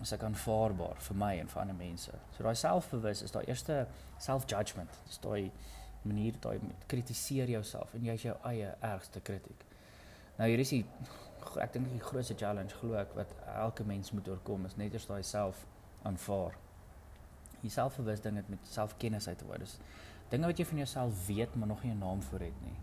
[0.00, 2.14] is ek aanvaarbaar vir my en vir ander mense?
[2.36, 3.82] So daai selfbewus is daai eerste
[4.22, 5.02] self-judgment.
[5.08, 5.50] Dis daai
[6.06, 9.66] manier daai kritiseer jouself en jy is jou eie ergste kritiek.
[10.38, 10.84] Nou hier is die
[11.62, 15.06] ek dink die grootste challenge glo ek wat elke mens moet oorkom is net eers
[15.08, 15.64] daai self
[16.08, 16.56] aanvaar.
[17.62, 19.64] Jy selfbewus ding het met selfkennis uit te word.
[19.64, 19.76] Dis
[20.30, 22.78] dinge wat jy van jouself weet maar nog nie 'n naam vir het nie.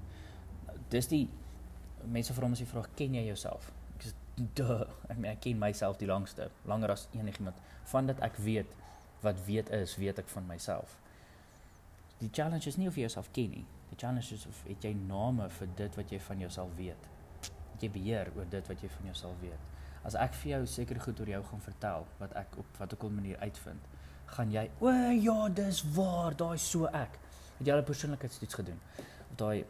[0.89, 1.29] Dis die
[2.03, 3.71] mense vra ons die vraag ken jy jouself?
[3.97, 4.13] Ek sê
[4.53, 7.55] duh, ek meen ek ken myself die langste, langer as enigiemand.
[7.83, 8.67] Van dit ek weet
[9.21, 10.97] wat weet is, weet ek van myself
[12.19, 13.65] die challenge is nie of jy jouself ken nie.
[13.91, 17.09] Die challenge is of het jy name vir dit wat jy van jouself weet.
[17.81, 19.59] Jy beheer oor dit wat jy van jouself weet.
[20.03, 23.03] As ek vir jou seker goed oor jou gaan vertel wat ek op wat ook
[23.03, 23.89] al manier uitvind,
[24.35, 27.19] gaan jy o ja, dis waar, daai so ek.
[27.59, 28.79] Het jy al 'n persoonlikheidstoets gedoen?
[29.29, 29.65] Of daai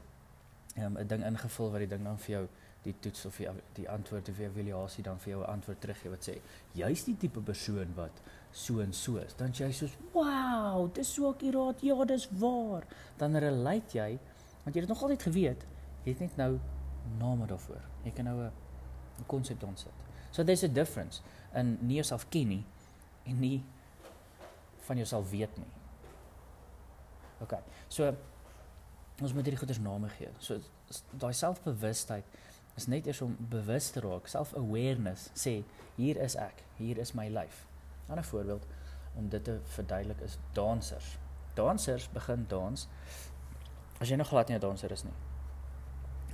[0.75, 2.47] ehm, 'n um, ding ingevul wat die ding dan vir jou
[2.83, 6.29] die toets of die, die antwoord of evaluasie dan vir jou 'n antwoord teruggee wat
[6.29, 6.39] sê
[6.73, 9.33] jy's die tipe persoon wat so en so is.
[9.35, 11.81] Dan jy soos, "Wow, dis so akuraat.
[11.81, 12.83] Ja, dis waar."
[13.17, 14.19] Dan relate jy,
[14.63, 15.65] want jy het nog altyd geweet,
[16.03, 16.59] jy het net nou
[17.19, 17.81] name daarvoor.
[18.07, 19.93] Jy kan nou 'n konsep dan sit.
[20.31, 21.21] So there's a difference
[21.53, 22.65] in nie jouself ken nie
[23.25, 23.63] en nie
[24.87, 25.71] van jouself weet nie.
[27.43, 27.53] OK.
[27.87, 28.15] So
[29.21, 30.29] ons moet hierdie goeders name gee.
[30.39, 30.59] So
[31.17, 32.25] daai selfbewustheid
[32.77, 35.63] is net eers om bewus te raak, self-awareness, sê
[35.97, 37.65] hier is ek, hier is my lyf.
[38.07, 38.67] 'n Ander voorbeeld
[39.15, 41.17] om dit te verduidelik is dansers.
[41.55, 42.87] Dansers begin dans
[43.99, 45.17] as jy nog glad nie 'n danser is nie.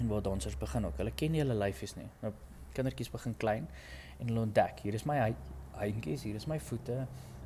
[0.03, 0.97] En waar dansers begin ook.
[0.99, 2.09] Hulle ken nie hulle lyfies nie.
[2.21, 2.33] Nou
[2.75, 3.67] kindertjies begin klein
[4.19, 5.19] en hulle ontdek, hier is my
[5.77, 7.03] handjies, hier is my voete,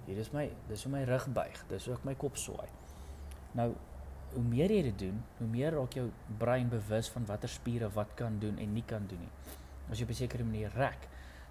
[0.07, 2.69] hier is my dis hoe my rug buig, dis hoe ek my kop swaai.
[3.59, 3.73] Nou
[4.33, 6.07] hoe meer jy dit doen, hoe meer raak jou
[6.39, 9.31] brein bewus van watter spiere wat kan doen en nie kan doen nie.
[9.91, 11.07] As jy op 'n sekere manier rek,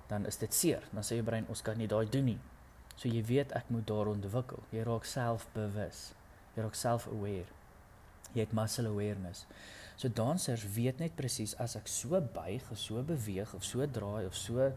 [0.08, 0.82] dan is dit seer.
[0.92, 2.38] Dan sê jou brein ons kan nie daai doen nie.
[2.96, 4.62] So jy weet ek moet daar ontwikkel.
[4.72, 6.14] Jy raak selfbewus.
[6.54, 7.50] Jy raak self-aware.
[8.32, 9.46] Jy het muscle awareness.
[9.96, 14.26] So dansers weet net presies as ek so buig, of so beweeg of so draai
[14.26, 14.70] of so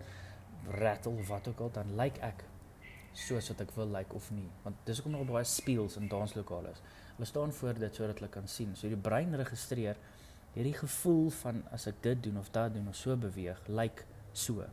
[0.80, 2.46] rattle of wat ook al dan lyk like ek
[3.20, 4.48] soos wat ek wil lyk like, of nie.
[4.64, 6.84] Want dis hoekom daar baie spieëls in danslokale is.
[7.16, 8.76] Hulle staan voor dit sodat hulle kan sien.
[8.80, 10.00] So die brein registreer
[10.56, 14.08] hierdie gevoel van as ek dit doen of dat doen of so beweeg, lyk like
[14.34, 14.64] so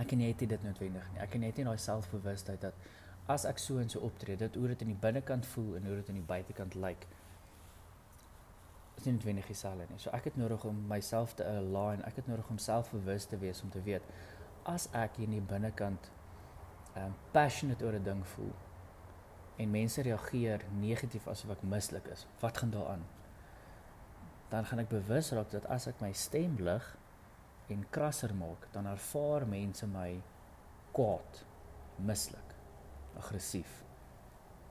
[0.00, 1.20] ek en jy het dit noodwendig nie.
[1.22, 2.86] Ek en jy het nie daai selfbewustheid dat
[3.30, 5.98] as ek so en so optree, dit hoe dit in die binnekant voel en hoe
[6.00, 7.06] dit in die buitekant lyk.
[9.04, 9.98] Is nie noodwendig dieselfde nie.
[10.00, 12.00] So ek het nodig om myself te align.
[12.08, 14.06] Ek het nodig om selfbewus te wees om te weet
[14.64, 16.08] as ek hier in die binnekant
[16.96, 18.54] um passionate oor 'n ding voel
[19.60, 22.24] en mense reageer negatief asof ek mislik is.
[22.40, 23.04] Wat gaan daaraan?
[24.48, 26.96] Dan gaan ek bewus raak dat as ek my stem lig
[27.68, 30.22] en krasser maak, dan ervaar mense my
[30.96, 31.44] kwaad
[31.96, 32.56] mislik,
[33.16, 33.84] aggressief.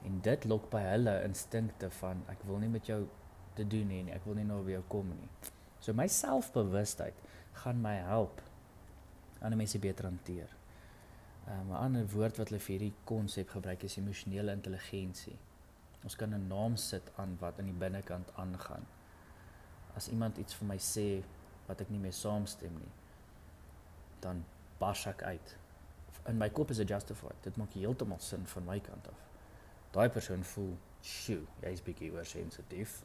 [0.04, 3.06] En dit lok by hulle instinkte van ek wil nie met jou
[3.56, 5.30] te doen nie, ek wil nie nou jou kom nie.
[5.80, 7.14] So my selfbewustheid
[7.64, 8.42] gaan my help
[9.44, 10.50] ander mense beter hanteer.
[11.48, 15.38] Um, 'n ander woord wat hulle vir hierdie konsep gebruik is emosionele intelligensie.
[16.04, 18.86] Ons kan 'n naam sit aan wat in die binnekant aangaan.
[19.96, 21.24] As iemand iets vir my sê
[21.68, 22.92] wat ek nie mee saamstem nie,
[24.20, 24.46] dan
[24.80, 25.58] bars ek uit.
[26.28, 27.44] In my kop is dit justified.
[27.44, 29.20] Dit maak heeltemal sin van my kant af.
[29.92, 33.04] Daai persoon voel, "Sjoe, jy's bietjie oorsensitief."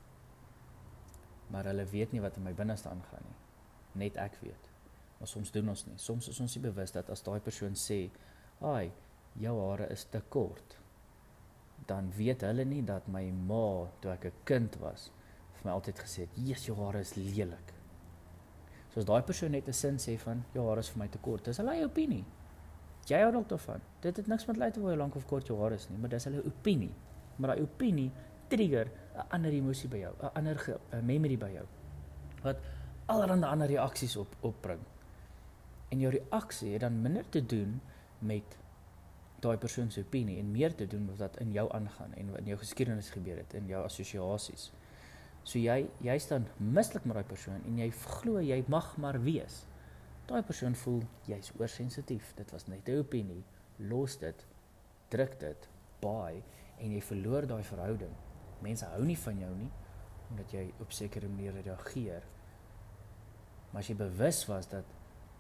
[1.51, 3.37] Maar hulle weet nie wat in my binneste aangaan nie.
[4.05, 4.71] Net ek weet.
[5.19, 5.97] Maar soms doen ons nie.
[5.99, 8.11] Soms is ons nie bewus dat as daai persoon sê,
[8.61, 8.93] "Ai,
[9.41, 10.79] jou hare is te kort."
[11.87, 15.11] Dan weet hulle nie dat my ma toe ek 'n kind was
[15.53, 17.73] vir my altyd gesê het, "Jesus, jou hare is lelik."
[18.91, 21.19] So as daai persoon net 'n sin sê van, "Jou hare is vir my te
[21.19, 22.25] kort." Dis hulle eie opinie.
[23.09, 23.81] Jy hou dalk daarvan.
[24.05, 26.11] Dit het niks met lei te hoe lank of kort jou hare is nie, maar
[26.13, 26.93] dis hulle opinie.
[27.37, 28.11] Maar daai opinie
[28.53, 31.67] trigger 'n ander emosie by jou, 'n ander 'n memory by jou.
[32.43, 32.57] Wat
[33.07, 34.81] allerlei ander reaksies op opbring
[35.89, 37.81] en jou reaksie het dan minder te doen
[38.19, 38.59] met
[39.41, 42.43] daai persoon se opinie en meer te doen met wat in jou aangaan en wat
[42.43, 44.71] in jou geskiedenis gebeur het en jou assosiasies.
[45.43, 49.63] So jy jy staan mislik met daai persoon en jy glo jy mag maar wees.
[50.29, 52.35] Daai persoon voel jy's oorsensitief.
[52.37, 53.45] Dit was net 'n opinie.
[53.79, 54.47] Los dit.
[55.09, 55.69] Druk dit.
[56.01, 56.43] Baai
[56.79, 58.13] en jy verloor daai verhouding.
[58.65, 59.71] Mense hou nie van jou nie
[60.29, 62.25] omdat jy op sekere maniere reageer.
[63.71, 64.85] Maar as jy bewus was dat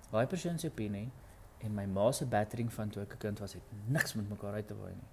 [0.08, 1.10] daai persoon se opinie
[1.64, 4.54] en my ma se battering van toe ek 'n kind was het niks met mekaar
[4.54, 5.10] uit te waai nie.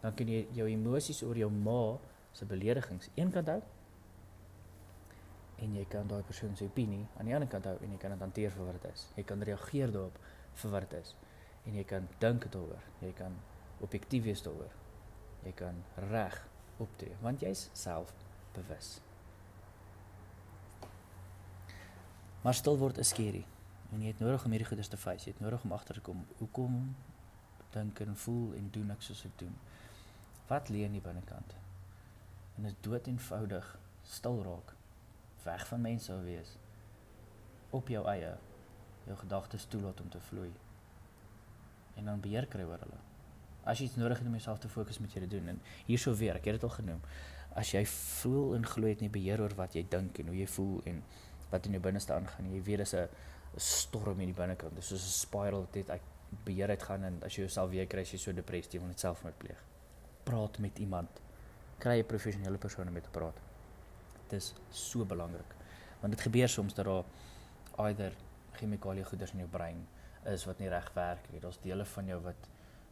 [0.00, 1.98] Dan kan jy jou emosies oor jou ma
[2.32, 3.62] se beledigings eenkant hou
[5.58, 8.10] en jy kan daai persoon se opinie aan die ander kant hou en jy kan
[8.10, 9.06] dit hanteer vir wat dit is.
[9.16, 10.18] Jy kan reageer daarop
[10.54, 11.16] vir wat dit is
[11.66, 12.84] en jy kan dink daaroor.
[13.00, 13.34] Jy kan
[13.80, 14.74] objektief wees daaroor.
[15.44, 16.38] Jy kan reg
[16.78, 18.98] optree want jy's selfbewus.
[22.42, 23.44] Maar stil word is skerry.
[23.92, 25.26] En jy het nodig om hierdie goeders te face.
[25.26, 26.76] Jy het nodig om agter te kom hoekom
[27.74, 29.54] dink en voel en doen ek soos ek doen.
[30.48, 31.56] Wat lê in die binnekant?
[32.56, 33.68] En dit is dood eenvoudig
[34.08, 34.72] stil raak.
[35.44, 36.54] Weg van mense sou wees.
[37.76, 38.32] Op jou eie
[39.08, 40.50] jou gedagtes toelaat om te vloei.
[41.96, 43.07] En dan beheer kry oor hulle.
[43.68, 46.14] As jy iets nodig het om jouself te fokus met jy te doen en hierso
[46.16, 47.00] weer, ek het dit al genoem.
[47.58, 50.46] As jy voel en glo het nie beheer oor wat jy dink en hoe jy
[50.54, 51.02] voel en
[51.50, 52.52] wat in jou binneste aangaan.
[52.52, 53.08] Jy weet dis 'n
[53.56, 54.74] storm in die binnekant.
[54.76, 56.00] Dis soos 'n spiral wat net
[56.44, 58.88] beheer uit gaan en as jy jouself weer kry as jy so depressief jy wil
[58.88, 59.60] net selfmoord pleeg.
[60.24, 61.20] Praat met iemand.
[61.78, 63.36] Kry 'n professionele persoon om mee te praat.
[64.28, 65.54] Dis so belangrik.
[66.00, 67.04] Want dit gebeur soms dat daar
[67.88, 68.12] either
[68.52, 69.86] chemikalie goeders in jou brein
[70.24, 71.40] is wat nie reg werk nie.
[71.40, 72.48] Daar's dele van jou wat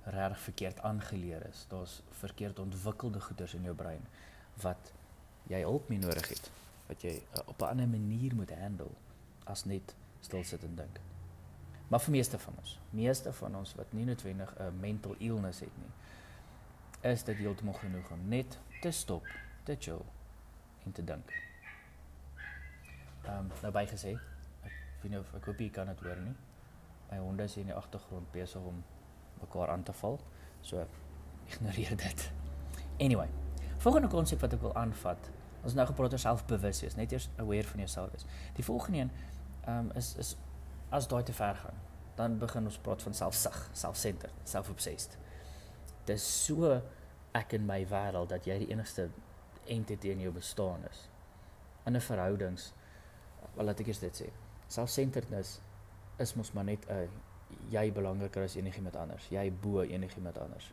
[0.06, 1.64] reg verkeerd aangeleer is.
[1.68, 4.06] Daar's verkeerd ontwikkelde goeders in jou brein
[4.62, 4.92] wat
[5.50, 6.50] jy hulp mee nodig het
[6.86, 8.90] wat jy uh, op 'n ander manier moet handle
[9.44, 11.00] as net stil sit en dink.
[11.88, 15.76] Maar vir meeste van ons, meeste van ons wat nie noodwendig 'n mental illness het
[15.78, 15.92] nie,
[17.10, 19.26] is dit heeltemal genoeg om net te stop,
[19.62, 20.02] te chill
[20.84, 21.30] en te dink.
[23.24, 24.18] Ehm um, nou bygesê,
[24.62, 26.34] ek weet nie of ek hoop jy kan dit hoor nie.
[27.10, 28.84] My honde is hier in die agtergrond besig om
[29.40, 30.20] mekaar aan te val.
[30.60, 30.86] So
[31.46, 32.30] ignoreer dit.
[32.98, 33.28] Anyway,
[33.78, 35.30] volgende konsep wat ek wil aanvat
[35.66, 38.26] Ons nou gepraat oor selfbewus wees, net eers aware van jouself is.
[38.54, 39.10] Die volgende een
[39.66, 40.36] ehm um, is is
[40.94, 41.78] as daai te ver gaan,
[42.14, 45.18] dan begin ons praat van selfsug, self-centered, self-obsessed.
[46.04, 46.70] Dit is so
[47.34, 49.08] ek in my wêreld dat jy die enigste
[49.64, 51.08] entiteit in jou bestaan is.
[51.84, 52.72] In 'n verhoudings,
[53.56, 54.30] wel laat ek eers dit sê.
[54.68, 55.60] Self-centeredness
[56.18, 57.10] is mos maar net 'n
[57.70, 59.26] jy belangriker as enigiemand anders.
[59.30, 60.70] Jy bo enigiemand anders.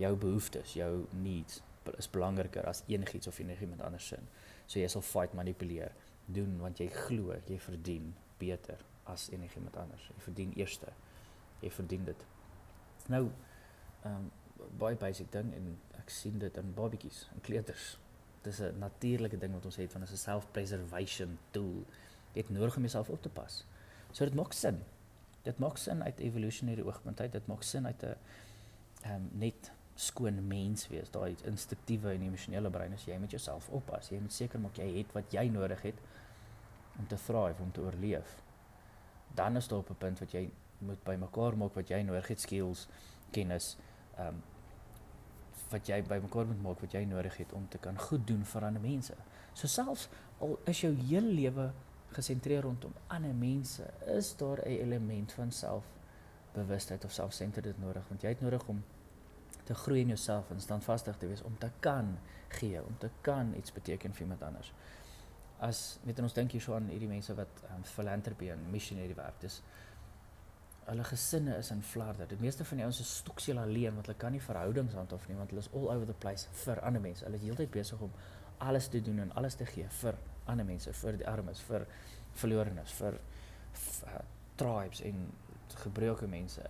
[0.00, 1.62] Jou behoeftes, jou needs
[1.94, 4.26] is belangriker as enigiets of enigiemand anders sin.
[4.66, 5.94] So jy sal fight manipuleer
[6.26, 10.08] doen want jy glo jy verdien beter as enigiemand anders.
[10.16, 10.90] Jy verdien eerste.
[11.62, 12.26] Jy verdien dit.
[13.12, 13.28] Nou
[14.02, 14.26] ehm um,
[14.80, 15.66] baie basic ding en
[16.00, 17.96] ek sien dit in babatjies en kleuters.
[18.42, 21.84] Dis 'n natuurlike ding wat ons het van 'n self-preservation tool.
[22.32, 23.64] Jy het nodig om jouself op te pas.
[24.12, 24.82] So dit maak sin.
[25.46, 27.32] Dit maak sin uit evolusionêre oogpunt uit.
[27.32, 28.16] Dit maak sin uit 'n
[29.06, 33.68] ehm um, net skoon mens wees, daai instinktiewe en emosionele brein as jy met jouself
[33.72, 34.10] oppas.
[34.12, 36.02] Jy moet seker maak jy het wat jy nodig het
[36.98, 38.42] om te thrive, om te oorleef.
[39.34, 42.40] Dan is daar op 'n punt wat jy moet bymekaar maak wat jy nodig het,
[42.40, 42.88] skills,
[43.30, 43.76] kennis,
[44.16, 44.42] ehm um,
[45.70, 48.64] wat jy bymekaar moet maak wat jy nodig het om te kan goed doen vir
[48.64, 49.14] ander mense.
[49.52, 51.72] So selfs al is jou hele lewe
[52.12, 55.84] gesentreer rondom ander mense, is daar 'n element van self
[56.52, 58.84] bewustheid of selfsenterdheid nodig want jy het nodig om
[59.64, 63.54] te groei in jouself en standvastig te wees om te kan gee, om te kan
[63.54, 64.72] iets beteken vir iemand anders.
[65.58, 69.40] As weet ons dink hier so aan hierdie mense wat um, philanthropy en missionary werk.
[69.40, 69.62] Dis
[70.86, 72.28] hulle gesinne is in flarde.
[72.30, 75.38] Die meeste van die ouens is stoksel alleen want hulle kan nie verhoudings handhaaf nie
[75.38, 77.24] want hulle is all over the place vir ander mense.
[77.26, 78.12] Hulle is heeltyd besig om
[78.62, 81.86] alles te doen en alles te gee vir ander mense, vir die armes, vir
[82.36, 83.18] verlorenes, vir,
[83.72, 84.24] vir uh,
[84.56, 85.26] tribes en
[85.82, 86.64] gebroke mense.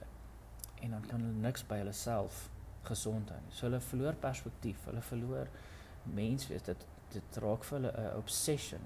[0.82, 2.46] En dan kan hulle niks by hulle self
[2.86, 3.54] gesond hou nie.
[3.54, 5.50] So hulle verloor perspektief, hulle verloor
[6.16, 6.66] menswees.
[6.66, 8.80] Dit dit raak vir hulle 'n obsession.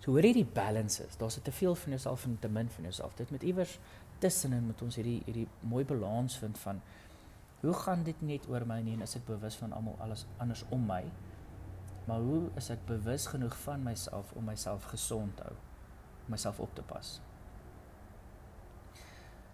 [0.00, 1.16] So hoor hierdie balance is.
[1.16, 3.14] Daar's te veel van jouself en te min van jouself.
[3.14, 3.78] Dit moet iewers
[4.18, 6.80] tussenin moet ons hierdie hierdie mooi balans vind van
[7.60, 10.64] hoe gaan dit net oor my nie en is ek bewus van almal alles anders
[10.70, 11.02] om my?
[12.10, 15.52] Maar hoe is ek bewus genoeg van myself om myself gesond te hou?
[16.24, 17.10] Om myself op te pas?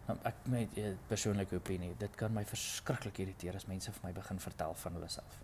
[0.07, 4.15] Nou, ek met uh, persoonlike opinie, dit kan my verskriklik irriteer as mense vir my
[4.17, 5.37] begin vertel van hulle self.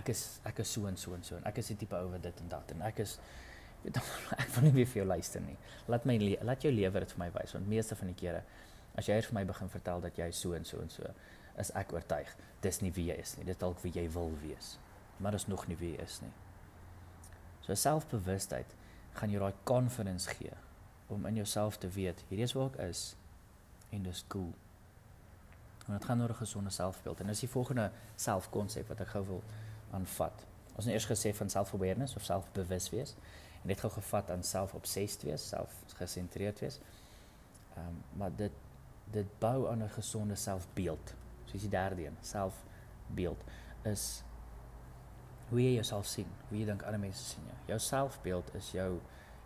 [0.00, 2.08] Ek is ek is so en so en so en ek is die tipe ou
[2.14, 3.18] wat dit en dat en ek is
[3.84, 4.00] weet
[4.40, 5.60] ek wil nie meer vir jou luister nie.
[5.92, 6.16] Laat my
[6.48, 8.40] laat jou lewe dit vir my wys want meeste van die kere
[8.96, 11.12] as jy vir my begin vertel dat jy so en so en so
[11.60, 12.32] is ek oortuig
[12.64, 13.50] dis nie wie jy is nie.
[13.52, 14.78] Dit dalk wie jy wil wees.
[15.18, 16.32] Maar dis nog nie wie is nie.
[17.60, 18.74] So selfbewustheid
[19.18, 20.54] gaan jou daai confidence gee
[21.08, 23.02] om in jouself te weet hierdie is waar ek is
[23.90, 24.52] en dis cool.
[25.86, 29.26] En dit gaan oor 'n gesonde selfbeeld en dis die volgende selfkonsep wat ek gou
[29.26, 29.42] wil
[29.90, 30.46] aanvat.
[30.76, 33.14] Ons het eers gesê van self-awareness of selfbewus wees
[33.62, 36.80] en dit gou gevat aan self-obsessed wees, selfgesentreerd wees.
[37.74, 38.52] Ehm um, maar dit
[39.10, 41.14] dit bou aan 'n gesonde selfbeeld.
[41.44, 43.44] Soos die derde een, selfbeeld
[43.82, 44.22] is
[45.50, 47.56] hoe jy jouself sien, hoe jy dink ander mense sien jou.
[47.72, 48.90] Jou selfbeeld is jou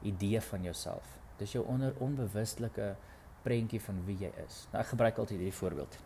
[0.03, 1.19] idee van jouself.
[1.39, 2.95] Dis jou onder onbewustelike
[3.43, 4.65] prentjie van wie jy is.
[4.73, 6.01] Nou ek gebruik altyd hierdie voorbeeld.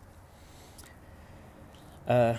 [2.06, 2.36] Uh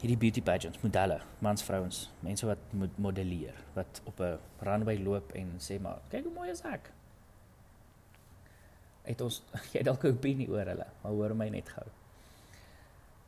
[0.00, 5.32] hierdie beauty pageants, modelle, mans, vrouens, mense wat moet modelleer, wat op 'n runway loop
[5.36, 6.90] en sê maar, kyk hoe mooi is ek.
[9.02, 9.42] Het ons
[9.74, 11.84] jy dalk 'n opinie oor hulle, maar hoor my net gou.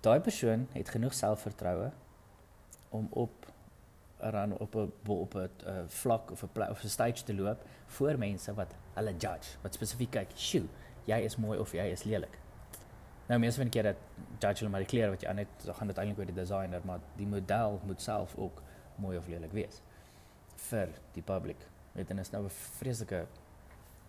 [0.01, 1.93] Daai persoon het genoeg selfvertroue
[2.91, 3.52] om op
[4.31, 8.19] run op 'n op 'n uh, vlak of 'n of 'n stage te loop voor
[8.19, 10.69] mense wat hulle judge, wat spesifiek kyk, "Sjoe,
[11.05, 12.39] jy is mooi of jy is lelik.
[13.29, 14.01] Nou mense van die keer dat
[14.39, 16.37] judge hulle maar die klere wat jy aan het, dan gaan dit eintlik oor die
[16.37, 18.63] designer, maar die model moet self ook
[19.03, 19.81] mooi of lelik wees
[20.69, 21.65] vir die publiek.
[21.93, 23.27] Weet en is nou 'n vreeslike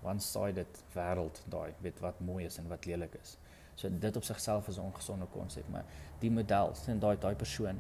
[0.04, 3.38] one-sided wêreld daai, weet wat mooi is en wat lelik is.
[3.76, 5.86] So dit op sigself is 'n ongesonde konsep, maar
[6.20, 7.80] die model, sien daai daai persoon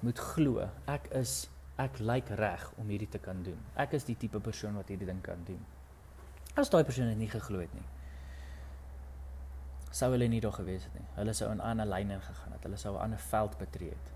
[0.00, 3.58] moet glo ek is ek lyk reg om hierdie te kan doen.
[3.78, 5.60] Ek is die tipe persoon wat hierdie ding kan doen.
[6.58, 7.84] As daai persoon dit nie geglo het nie,
[9.94, 11.06] sou hulle nie daar gewees het nie.
[11.14, 12.62] Hulle sou in 'n ander lyn ingegaan het.
[12.62, 14.12] Hulle sou 'n ander veld betree het.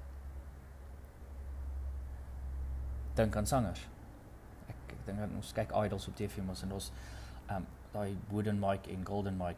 [3.15, 3.89] Dink aan sangers.
[4.69, 6.93] Ek ek dink ons kyk idols op TV mos en ons
[7.51, 9.57] um daai wooden mic en golden mic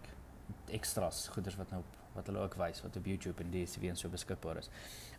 [0.67, 3.97] extras goeders wat nou op wat hulle ook wys wat op YouTube en DStv en
[3.97, 4.71] so beskikbaar is.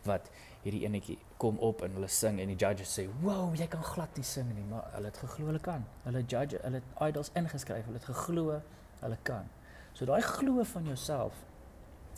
[0.04, 0.30] Wat
[0.62, 4.16] hierdie enetjie kom op en hulle sing en die judges sê, "Wow, jy kan glad
[4.16, 5.84] nie sing nie," maar hulle het geglo hulle kan.
[6.04, 8.62] Hulle judge, hulle het idols ingeskryf, hulle het geglo
[9.00, 9.48] hulle kan.
[9.92, 11.34] So daai glo van jouself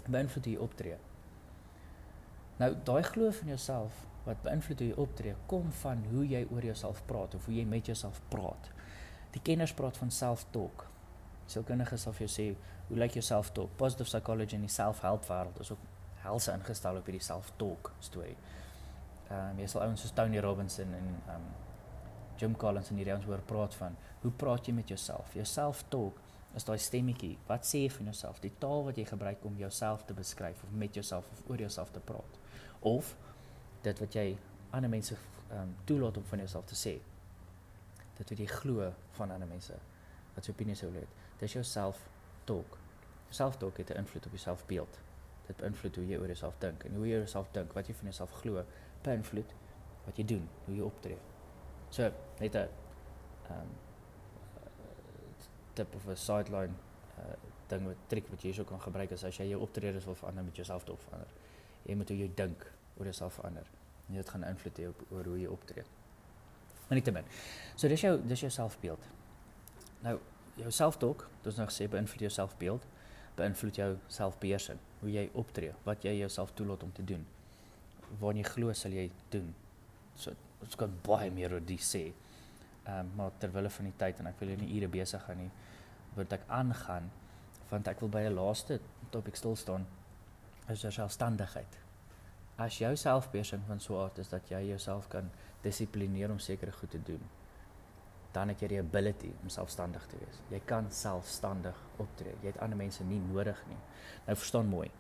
[0.06, 0.96] beïnvloed hoe jy optree.
[2.58, 6.64] Nou daai glo van jouself wat beïnvloed hoe jy optree, kom van hoe jy oor
[6.64, 8.70] jouself praat of hoe jy met jouself praat.
[9.30, 10.86] Die kenners praat van self-talk.
[11.48, 12.46] Sielkundiges sal vir jou sê,
[12.88, 13.70] hoe lyk jou self-talk?
[13.80, 15.86] Positive psychology en die self-help wêreld is ook
[16.24, 18.36] helse ingestel op hierdie self-talk storie.
[19.28, 21.48] Ehm um, jy sal ouens soos Tony Robbins en ehm um,
[22.38, 25.32] Jim Collins en hierdie ouens hoor praat van hoe praat jy met jouself?
[25.34, 26.20] Jou self-talk
[26.56, 27.34] is daai stemmetjie.
[27.48, 28.38] Wat sê jy van jouself?
[28.44, 31.92] Die taal wat jy gebruik om jouself te beskryf of met jouself of oor jouself
[31.94, 32.38] te praat.
[32.80, 33.14] Of
[33.82, 34.28] dit wat jy
[34.70, 36.98] ander mense ehm um, toelaat om van jouself te sê.
[38.18, 39.76] Dit wat jy glo van ander mense.
[40.34, 41.16] Wat jou opinie sou leed.
[41.38, 42.78] Dis jou self-talk.
[43.30, 45.00] Self-talk het 'n invloed op jou selfbeeld.
[45.46, 47.94] Dit beïnvloed hoe jy oor jouself dink en hoe jy oor jouself dink, wat jy
[47.94, 48.64] van jouself glo,
[49.02, 49.54] beïnvloed
[50.04, 51.18] wat jy doen, hoe jy optree.
[51.88, 52.68] So, net 'n
[53.48, 53.68] ehm
[55.74, 56.74] tip of 'n sideline
[57.18, 57.36] uh
[57.68, 60.44] ding wat trick wat jy sou kan gebruik is as jy jou optredes wil verander
[60.44, 61.28] met jouself te verander.
[61.82, 62.64] Jy moet hoe jy dink
[62.96, 63.66] oor jouself verander.
[64.08, 65.84] En dit gaan invloed hê op oor hoe jy optree.
[66.88, 67.24] Maar nie te min.
[67.76, 69.04] So dis jou dis jou selfbeeld.
[70.00, 70.18] Nou
[70.58, 72.86] jou selftalk, dis nog sê beïnvloed jou selfbeeld,
[73.38, 77.24] beïnvloed jou selfbeheersing, hoe jy optree, wat jy jouself toelaat om te doen.
[78.20, 79.52] Waar jy glo sal jy doen.
[80.18, 80.34] So
[80.64, 82.08] ons kan baie meer oor dit sê.
[82.88, 85.50] Ehm um, maar terwyl van die tyd en ek wil nie ure besig gaan nie,
[86.16, 87.10] wil ek aangaan
[87.68, 88.80] want ek wil by 'n laaste
[89.10, 89.86] topik stil staan.
[90.68, 91.78] Is jou selfstandigheid.
[92.56, 95.30] As jou selfbeheersing van so 'n aard is dat jy jouself kan
[95.62, 97.20] dissiplineer om sekere goed te doen,
[98.32, 100.40] dan het jy die ability om selfstandig te wees.
[100.52, 102.34] Jy kan selfstandig optree.
[102.42, 103.78] Jy het ander mense nie nodig nie.
[104.26, 104.90] Nou verstaan mooi.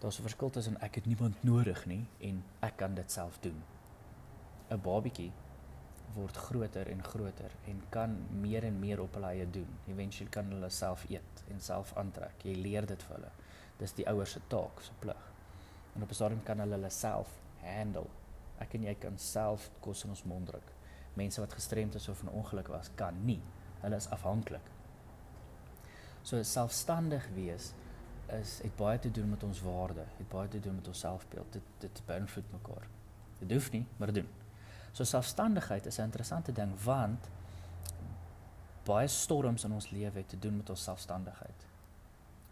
[0.00, 3.62] Daar's 'n verskil tussen ek het niemand nodig nie en ek kan dit self doen.
[4.70, 5.32] 'n Babietjie
[6.14, 9.78] word groter en groter en kan meer en meer op hulle eie doen.
[9.86, 12.44] Eventueel kan hulle self eet en self aantrek.
[12.46, 13.30] Jy leer dit vir hulle.
[13.78, 15.32] Dis die ouers se taak, se plig.
[15.94, 17.28] En op 'n stadium kan hulle hulle self
[17.62, 18.06] handle.
[18.58, 20.73] Ek en jy kan self kos in ons mond druk.
[21.14, 23.40] Mense wat gestremd is of 'n ongeluk was, kan nie.
[23.80, 24.70] Hulle is afhanklik.
[26.22, 27.72] So selfstandig wees
[28.26, 31.52] is het baie te doen met ons waarde, het baie te doen met ons selfbeeld.
[31.52, 32.86] Dit dit beïnvloed mekaar.
[33.38, 34.28] Dit hoef nie, maar doen.
[34.92, 37.28] So selfstandigheid is 'n interessante ding want
[38.84, 41.66] baie storms in ons lewe het te doen met ons selfstandigheid.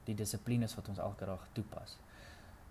[0.04, 1.96] Die dissiplines wat ons elke dag toepas.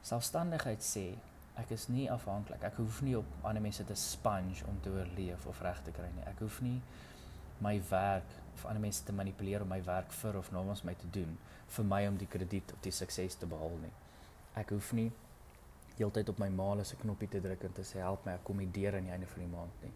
[0.02, 1.18] Selfstandigheid sê
[1.60, 2.64] ek is nie afhanklik.
[2.64, 6.10] Ek hoef nie op ander mense te sponge om te oorleef of reg te kry
[6.16, 6.26] nie.
[6.30, 6.80] Ek hoef nie
[7.62, 11.10] my werk of ander mense te manipuleer om my werk vir of namens my te
[11.14, 11.36] doen
[11.76, 13.94] vir my om die krediet of die sukses te behaal nie.
[14.60, 15.10] Ek hoef nie
[16.00, 19.10] heeltyd op my maal se knoppie te druk en te sê help my akkommodeer aan
[19.10, 19.94] die einde van die maand nie.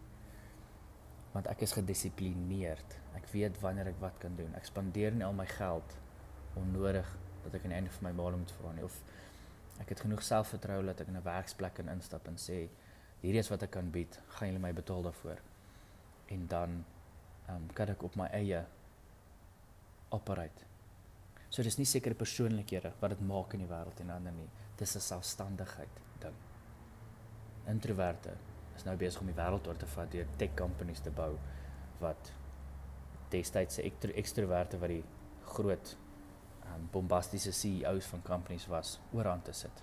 [1.34, 2.96] Want ek is gedissiplineerd.
[3.18, 4.54] Ek weet wanneer ek wat kan doen.
[4.56, 5.96] Ek spandeer nie al my geld
[6.56, 7.08] onnodig
[7.44, 8.96] dat ek aan die einde van my maal moet vra nie of
[9.80, 12.68] ek het genoeg selfvertroue dat ek in 'n werksplek kan instap en sê
[13.20, 15.40] hierdie is wat ek kan bied, gaan julle my betaal daarvoor.
[16.28, 16.84] En dan
[17.48, 18.64] ehm um, kan ek op my eie
[20.08, 20.64] operate.
[21.48, 24.96] So dis nie sekere persoonlikhede wat dit maak in die wêreld en ander nie dis
[24.96, 26.34] 'n selfstandigheid ding.
[27.66, 28.36] Introverte
[28.76, 31.38] is nou besig om die wêreld oor te vat deur tech companies te bou
[32.00, 32.32] wat
[33.30, 33.82] destyds se
[34.14, 35.04] ekstroverte wat die
[35.44, 35.96] groot
[36.74, 39.82] um, bombastiese CEOs van companies was ooraan te sit.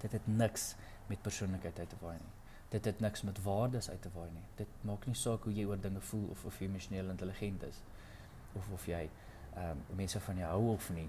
[0.00, 0.74] Dit het niks
[1.06, 2.32] met persoonlikheid uit te waai nie.
[2.68, 4.44] Dit het niks met waardes uit te waai nie.
[4.56, 7.82] Dit maak nie saak hoe jy oor dinge voel of of jy emosioneel intelligent is
[8.58, 9.08] of of jy
[9.54, 11.08] ehm um, mense van jou hou of nie.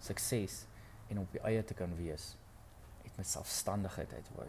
[0.00, 0.64] Sukses
[1.08, 2.34] en op jou eie te kan wees
[3.02, 4.48] het met selfstandigheid uitwoy.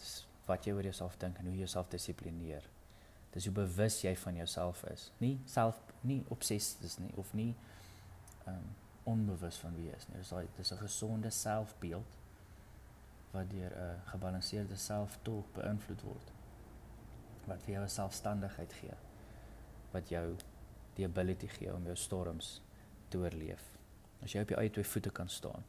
[0.00, 2.66] Dis wat jy oor jouself dink en hoe jy jouself dissiplineer.
[3.32, 5.10] Dis hoe bewus jy van jouself is.
[5.18, 7.54] Nie self nie obsessief is nie of nie
[8.46, 8.70] ehm um,
[9.04, 10.18] onbewus van wie jy is nie.
[10.18, 12.18] Dis daai dis 'n gesonde selfbeeld
[13.32, 16.32] wat deur 'n gebalanseerde selftog beïnvloed word.
[17.46, 18.94] Wat vir jou 'n selfstandigheid gee.
[19.90, 20.36] Wat jou
[20.94, 22.62] die ability gee om jou storms
[23.08, 23.62] te oorleef.
[24.22, 25.64] As jy op jou eie twee voete kan staan.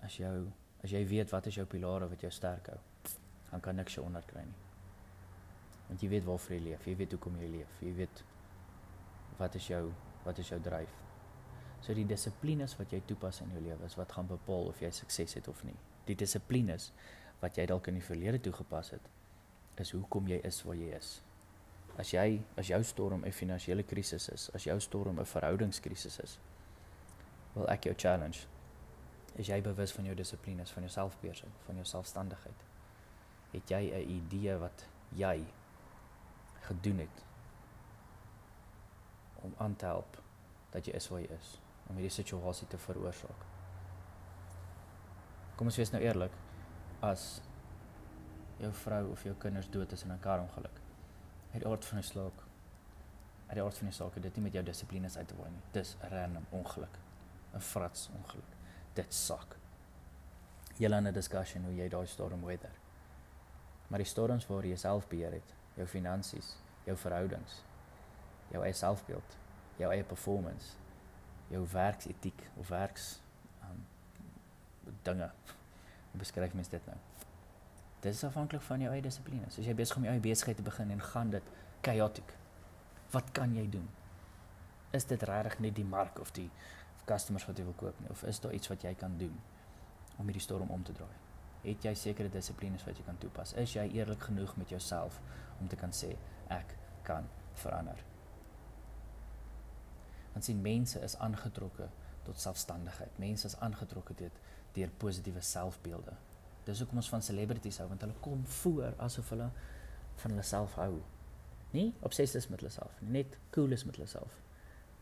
[0.00, 0.52] As jou
[0.82, 2.78] as jy weet wat is jou pilare wat jou sterk hou,
[3.50, 4.65] dan kan niks jou onderkry nie.
[5.88, 8.22] Want jy weet waarvoor jy leef, jy weet hoekom jy leef, jy weet
[9.38, 9.92] wat is jou
[10.24, 10.94] wat is jou dryf.
[11.80, 14.90] So die dissiplines wat jy toepas in jou lewe is wat gaan bepaal of jy
[14.90, 15.76] sukses het of nie.
[16.08, 16.90] Die dissiplines
[17.42, 19.06] wat jy dalk in die verlede toegepas het,
[19.78, 21.12] is hoekom jy is waar jy is.
[22.00, 26.38] As jy as jou storm 'n finansiële krisis is, as jou storm 'n verhoudingskrisis is,
[27.54, 28.46] wil ek jou challenge.
[29.36, 32.64] Is jy bewus van jou dissiplines, van jou selfbeheersing, van jou selfstandigheid?
[33.52, 35.44] Het jy 'n idee wat jy
[36.66, 37.24] gedoen het
[39.46, 40.18] om aan te help
[40.74, 41.52] dat jy is waar jy is,
[41.86, 43.44] om hierdie situasie te veroorsaak?
[45.56, 46.34] Kom ons wees nou eerlik.
[47.00, 47.40] As
[48.60, 50.80] jou vrou of jou kinders dood is in 'n karongeluk,
[51.52, 52.44] het die aard van die saak
[53.46, 55.62] uit die aard van die saak dit nie met jou dissiplines uit te waai nie.
[55.72, 56.98] Dis 'n random ongeluk.
[57.54, 58.52] 'n frats ongeluk.
[58.94, 59.56] Dit sak.
[60.76, 62.74] Julle in 'n discussion hoe jy daai storm weather.
[63.88, 66.54] Maar die storms waar jy self beheer het, jou finansies,
[66.84, 67.60] jou verhoudings,
[68.52, 69.36] jou eie selfbeeld,
[69.80, 70.76] jou eie performance,
[71.52, 73.16] jou werksetiek of werks
[73.66, 73.84] um
[75.02, 75.30] dinge.
[76.10, 76.96] Hoe beskryf mens dit nou?
[78.00, 79.50] Dit is afhanklik van jou eie dissipline.
[79.50, 81.52] So as jy besig om jou eie besigheid te begin en gaan dit
[81.86, 82.34] chaotic.
[83.12, 83.86] Wat kan jy doen?
[84.96, 86.48] Is dit regtig net die mark of die
[87.06, 89.34] customers wat jy wil koop nie of is daar iets wat jy kan doen
[90.16, 91.25] om hierdie storm om te draai?
[91.66, 93.54] Het jy sekere dissiplines wat jy kan toepas?
[93.58, 95.18] Is jy eerlik genoeg met jouself
[95.60, 96.12] om te kan sê
[96.54, 97.26] ek kan
[97.62, 97.98] verander?
[100.32, 101.88] Want sien mense is aangetrokke
[102.26, 103.18] tot selfstandigheid.
[103.22, 104.40] Mense is aangetrokke dit
[104.76, 106.14] deur positiewe selfbeelde.
[106.66, 109.50] Dis hoekom ons van celebrities hou want hulle kom voor asof hulle
[110.22, 110.92] van hulle self hou.
[111.74, 114.38] Nie obsessief is met hulle self nie, net cool is met hulle self.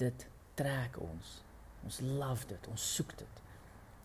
[0.00, 0.26] Dit
[0.58, 1.40] trek ons
[1.84, 3.40] Ons love dit, ons soek dit.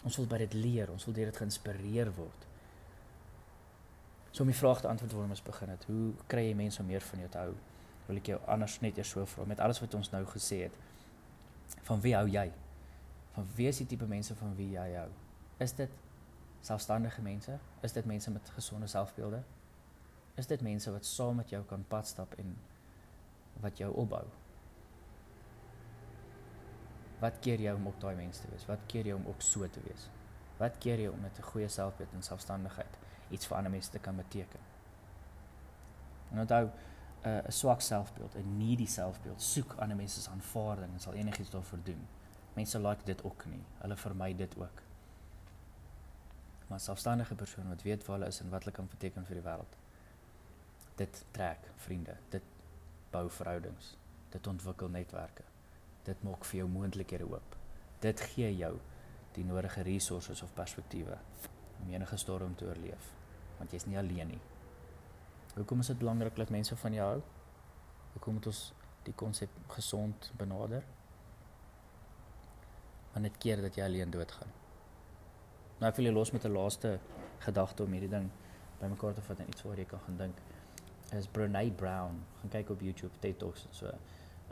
[0.07, 2.47] Ons wil by dit leer, ons wil deur dit geïnspireer word.
[4.31, 7.01] So die vraag te antwoord waarom ons begin het, hoe kry jy mense om meer
[7.01, 7.53] van jou te hou?
[8.07, 10.75] Wil ek jou anders net eers so vra met alles wat ons nou gesê het.
[11.87, 12.45] Van wie hou jy?
[13.33, 15.09] Van wie is die tipe mense van wie jy hou?
[15.65, 15.97] Is dit
[16.65, 17.57] selfstandige mense?
[17.85, 19.41] Is dit mense met gesonde selfbeelde?
[20.37, 22.53] Is dit mense wat saam met jou kan padstap en
[23.63, 24.23] wat jou opbou?
[27.19, 28.69] Wat keer jou om op daai mense te wees?
[28.69, 30.07] Wat keer jou om ook so te wees?
[30.61, 33.99] Wat keer jou om met 'n goeie selfbeeld en selfstandigheid iets vir ander mense te
[33.99, 34.59] kan beteken?
[36.31, 36.69] En onthou,
[37.23, 41.49] 'n uh, swak selfbeeld, 'n needy selfbeeld, soek ander mense se aanvaarding en sal enigiets
[41.49, 42.07] daarvoor doen.
[42.53, 43.63] Mense like dit ook nie.
[43.77, 44.81] Hulle vermy dit ook.
[46.67, 49.43] Maar selfstandige persoon wat weet waar hulle is en wat hulle kan beteken vir die
[49.43, 49.77] wêreld.
[50.95, 52.43] Dit trek vriende, dit
[53.09, 53.97] bou verhoudings,
[54.29, 55.43] dit ontwikkel netwerke.
[56.03, 57.55] Dit maak vir jou moontlikhede oop.
[57.99, 58.79] Dit gee jou
[59.33, 61.17] die nodige resources of perspektiewe
[61.81, 63.11] om enige storm te oorleef,
[63.59, 64.41] want jy's nie alleen nie.
[65.55, 67.21] Hoekom is dit belangrik dat mense van jou hou?
[68.13, 68.61] Hoekom moet ons
[69.07, 70.85] die konsep gesond benader?
[73.13, 74.53] Want dit keer dat jy alleen doodgaan.
[75.79, 76.99] Nou ek wil jy los met 'n laaste
[77.39, 78.29] gedagte om hierdie ding
[78.79, 80.41] bymekaar te vat en iets waar jy kan gaan dink.
[81.17, 82.19] Is Brené Brown.
[82.41, 83.91] Gaan kyk op YouTube TED Talks en so.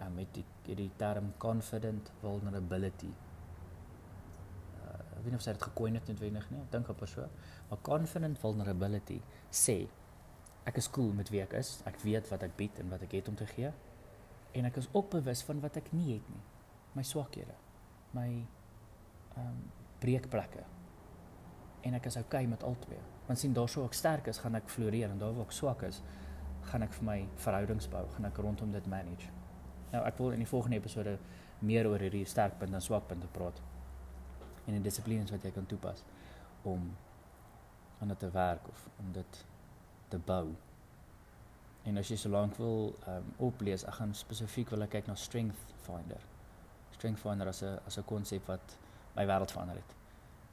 [0.02, 3.10] Um, met die hierdie term confident vulnerability.
[5.28, 6.62] Weet nie of sy dit gekoin het noodwendig nie.
[6.64, 7.26] Ek dink op so.
[7.68, 9.18] Maar confident vulnerability
[9.52, 9.82] sê
[10.68, 11.82] ek is cool met wie ek is.
[11.84, 13.74] Ek weet wat ek bied en wat ek het om te gee.
[14.56, 16.40] En ek is ook bewus van wat ek nie het nie.
[16.96, 17.60] My swakhede.
[18.16, 18.30] My
[19.36, 19.60] ehm um,
[20.00, 20.64] breekplekke.
[21.84, 23.04] En ek is okay met albei.
[23.28, 25.84] Want sien daar sou ek sterk is, gaan ek floreer en daar waar ek swak
[25.84, 26.00] is,
[26.72, 29.32] gaan ek vir my verhoudings bou, gaan ek rondom dit manage.
[29.92, 31.18] Nou ek wil in die volgende episode
[31.60, 33.60] meer oor hierdie sterkpunte en swakpunte praat.
[34.68, 36.04] En die dissiplines wat jy kan toepas
[36.68, 36.90] om
[38.00, 39.46] aan dit te werk of om dit
[40.08, 40.56] te bou.
[41.88, 45.16] En as jy so lank wil ehm um, oplees, ek gaan spesifiek wil kyk na
[45.16, 46.24] Strength Finder.
[46.92, 48.78] Strength Finder as 'n as 'n konsep wat
[49.16, 49.96] my wêreld verander het.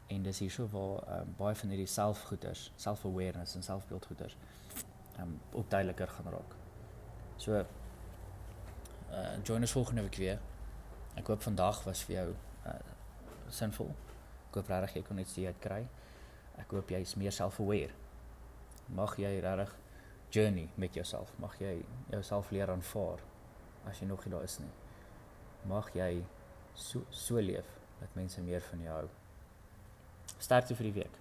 [0.06, 4.36] En dis hierso waar ehm um, baie van hierdie selfgoeders, self-awareness en selfbeeldgoeders
[5.16, 6.54] ehm um, ook duideliker gaan raak.
[7.36, 7.52] So
[9.14, 10.38] uh join ons volgende week weer.
[11.14, 12.34] Ek hoop vandag was vir jou
[12.66, 12.78] uh
[13.48, 13.94] sinvol.
[14.54, 15.82] Ek hoop regtig jy kon iets uit kry.
[16.62, 17.90] Ek hoop jy is meer self-aware
[18.92, 19.74] mag jy regtig
[20.30, 21.32] journey met jouself.
[21.38, 23.22] Mag jy jouself leer aanvaar
[23.88, 24.72] as jy nog nie daar is nie.
[25.68, 26.24] Mag jy
[26.74, 27.68] so so leef
[28.00, 29.08] dat mense meer van jou hou.
[30.38, 31.20] Sterkte vir die week.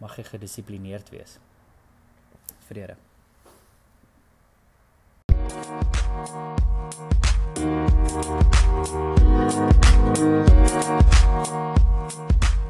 [0.00, 1.38] Mag jy gedissiplineerd wees.
[2.68, 2.96] Vrede.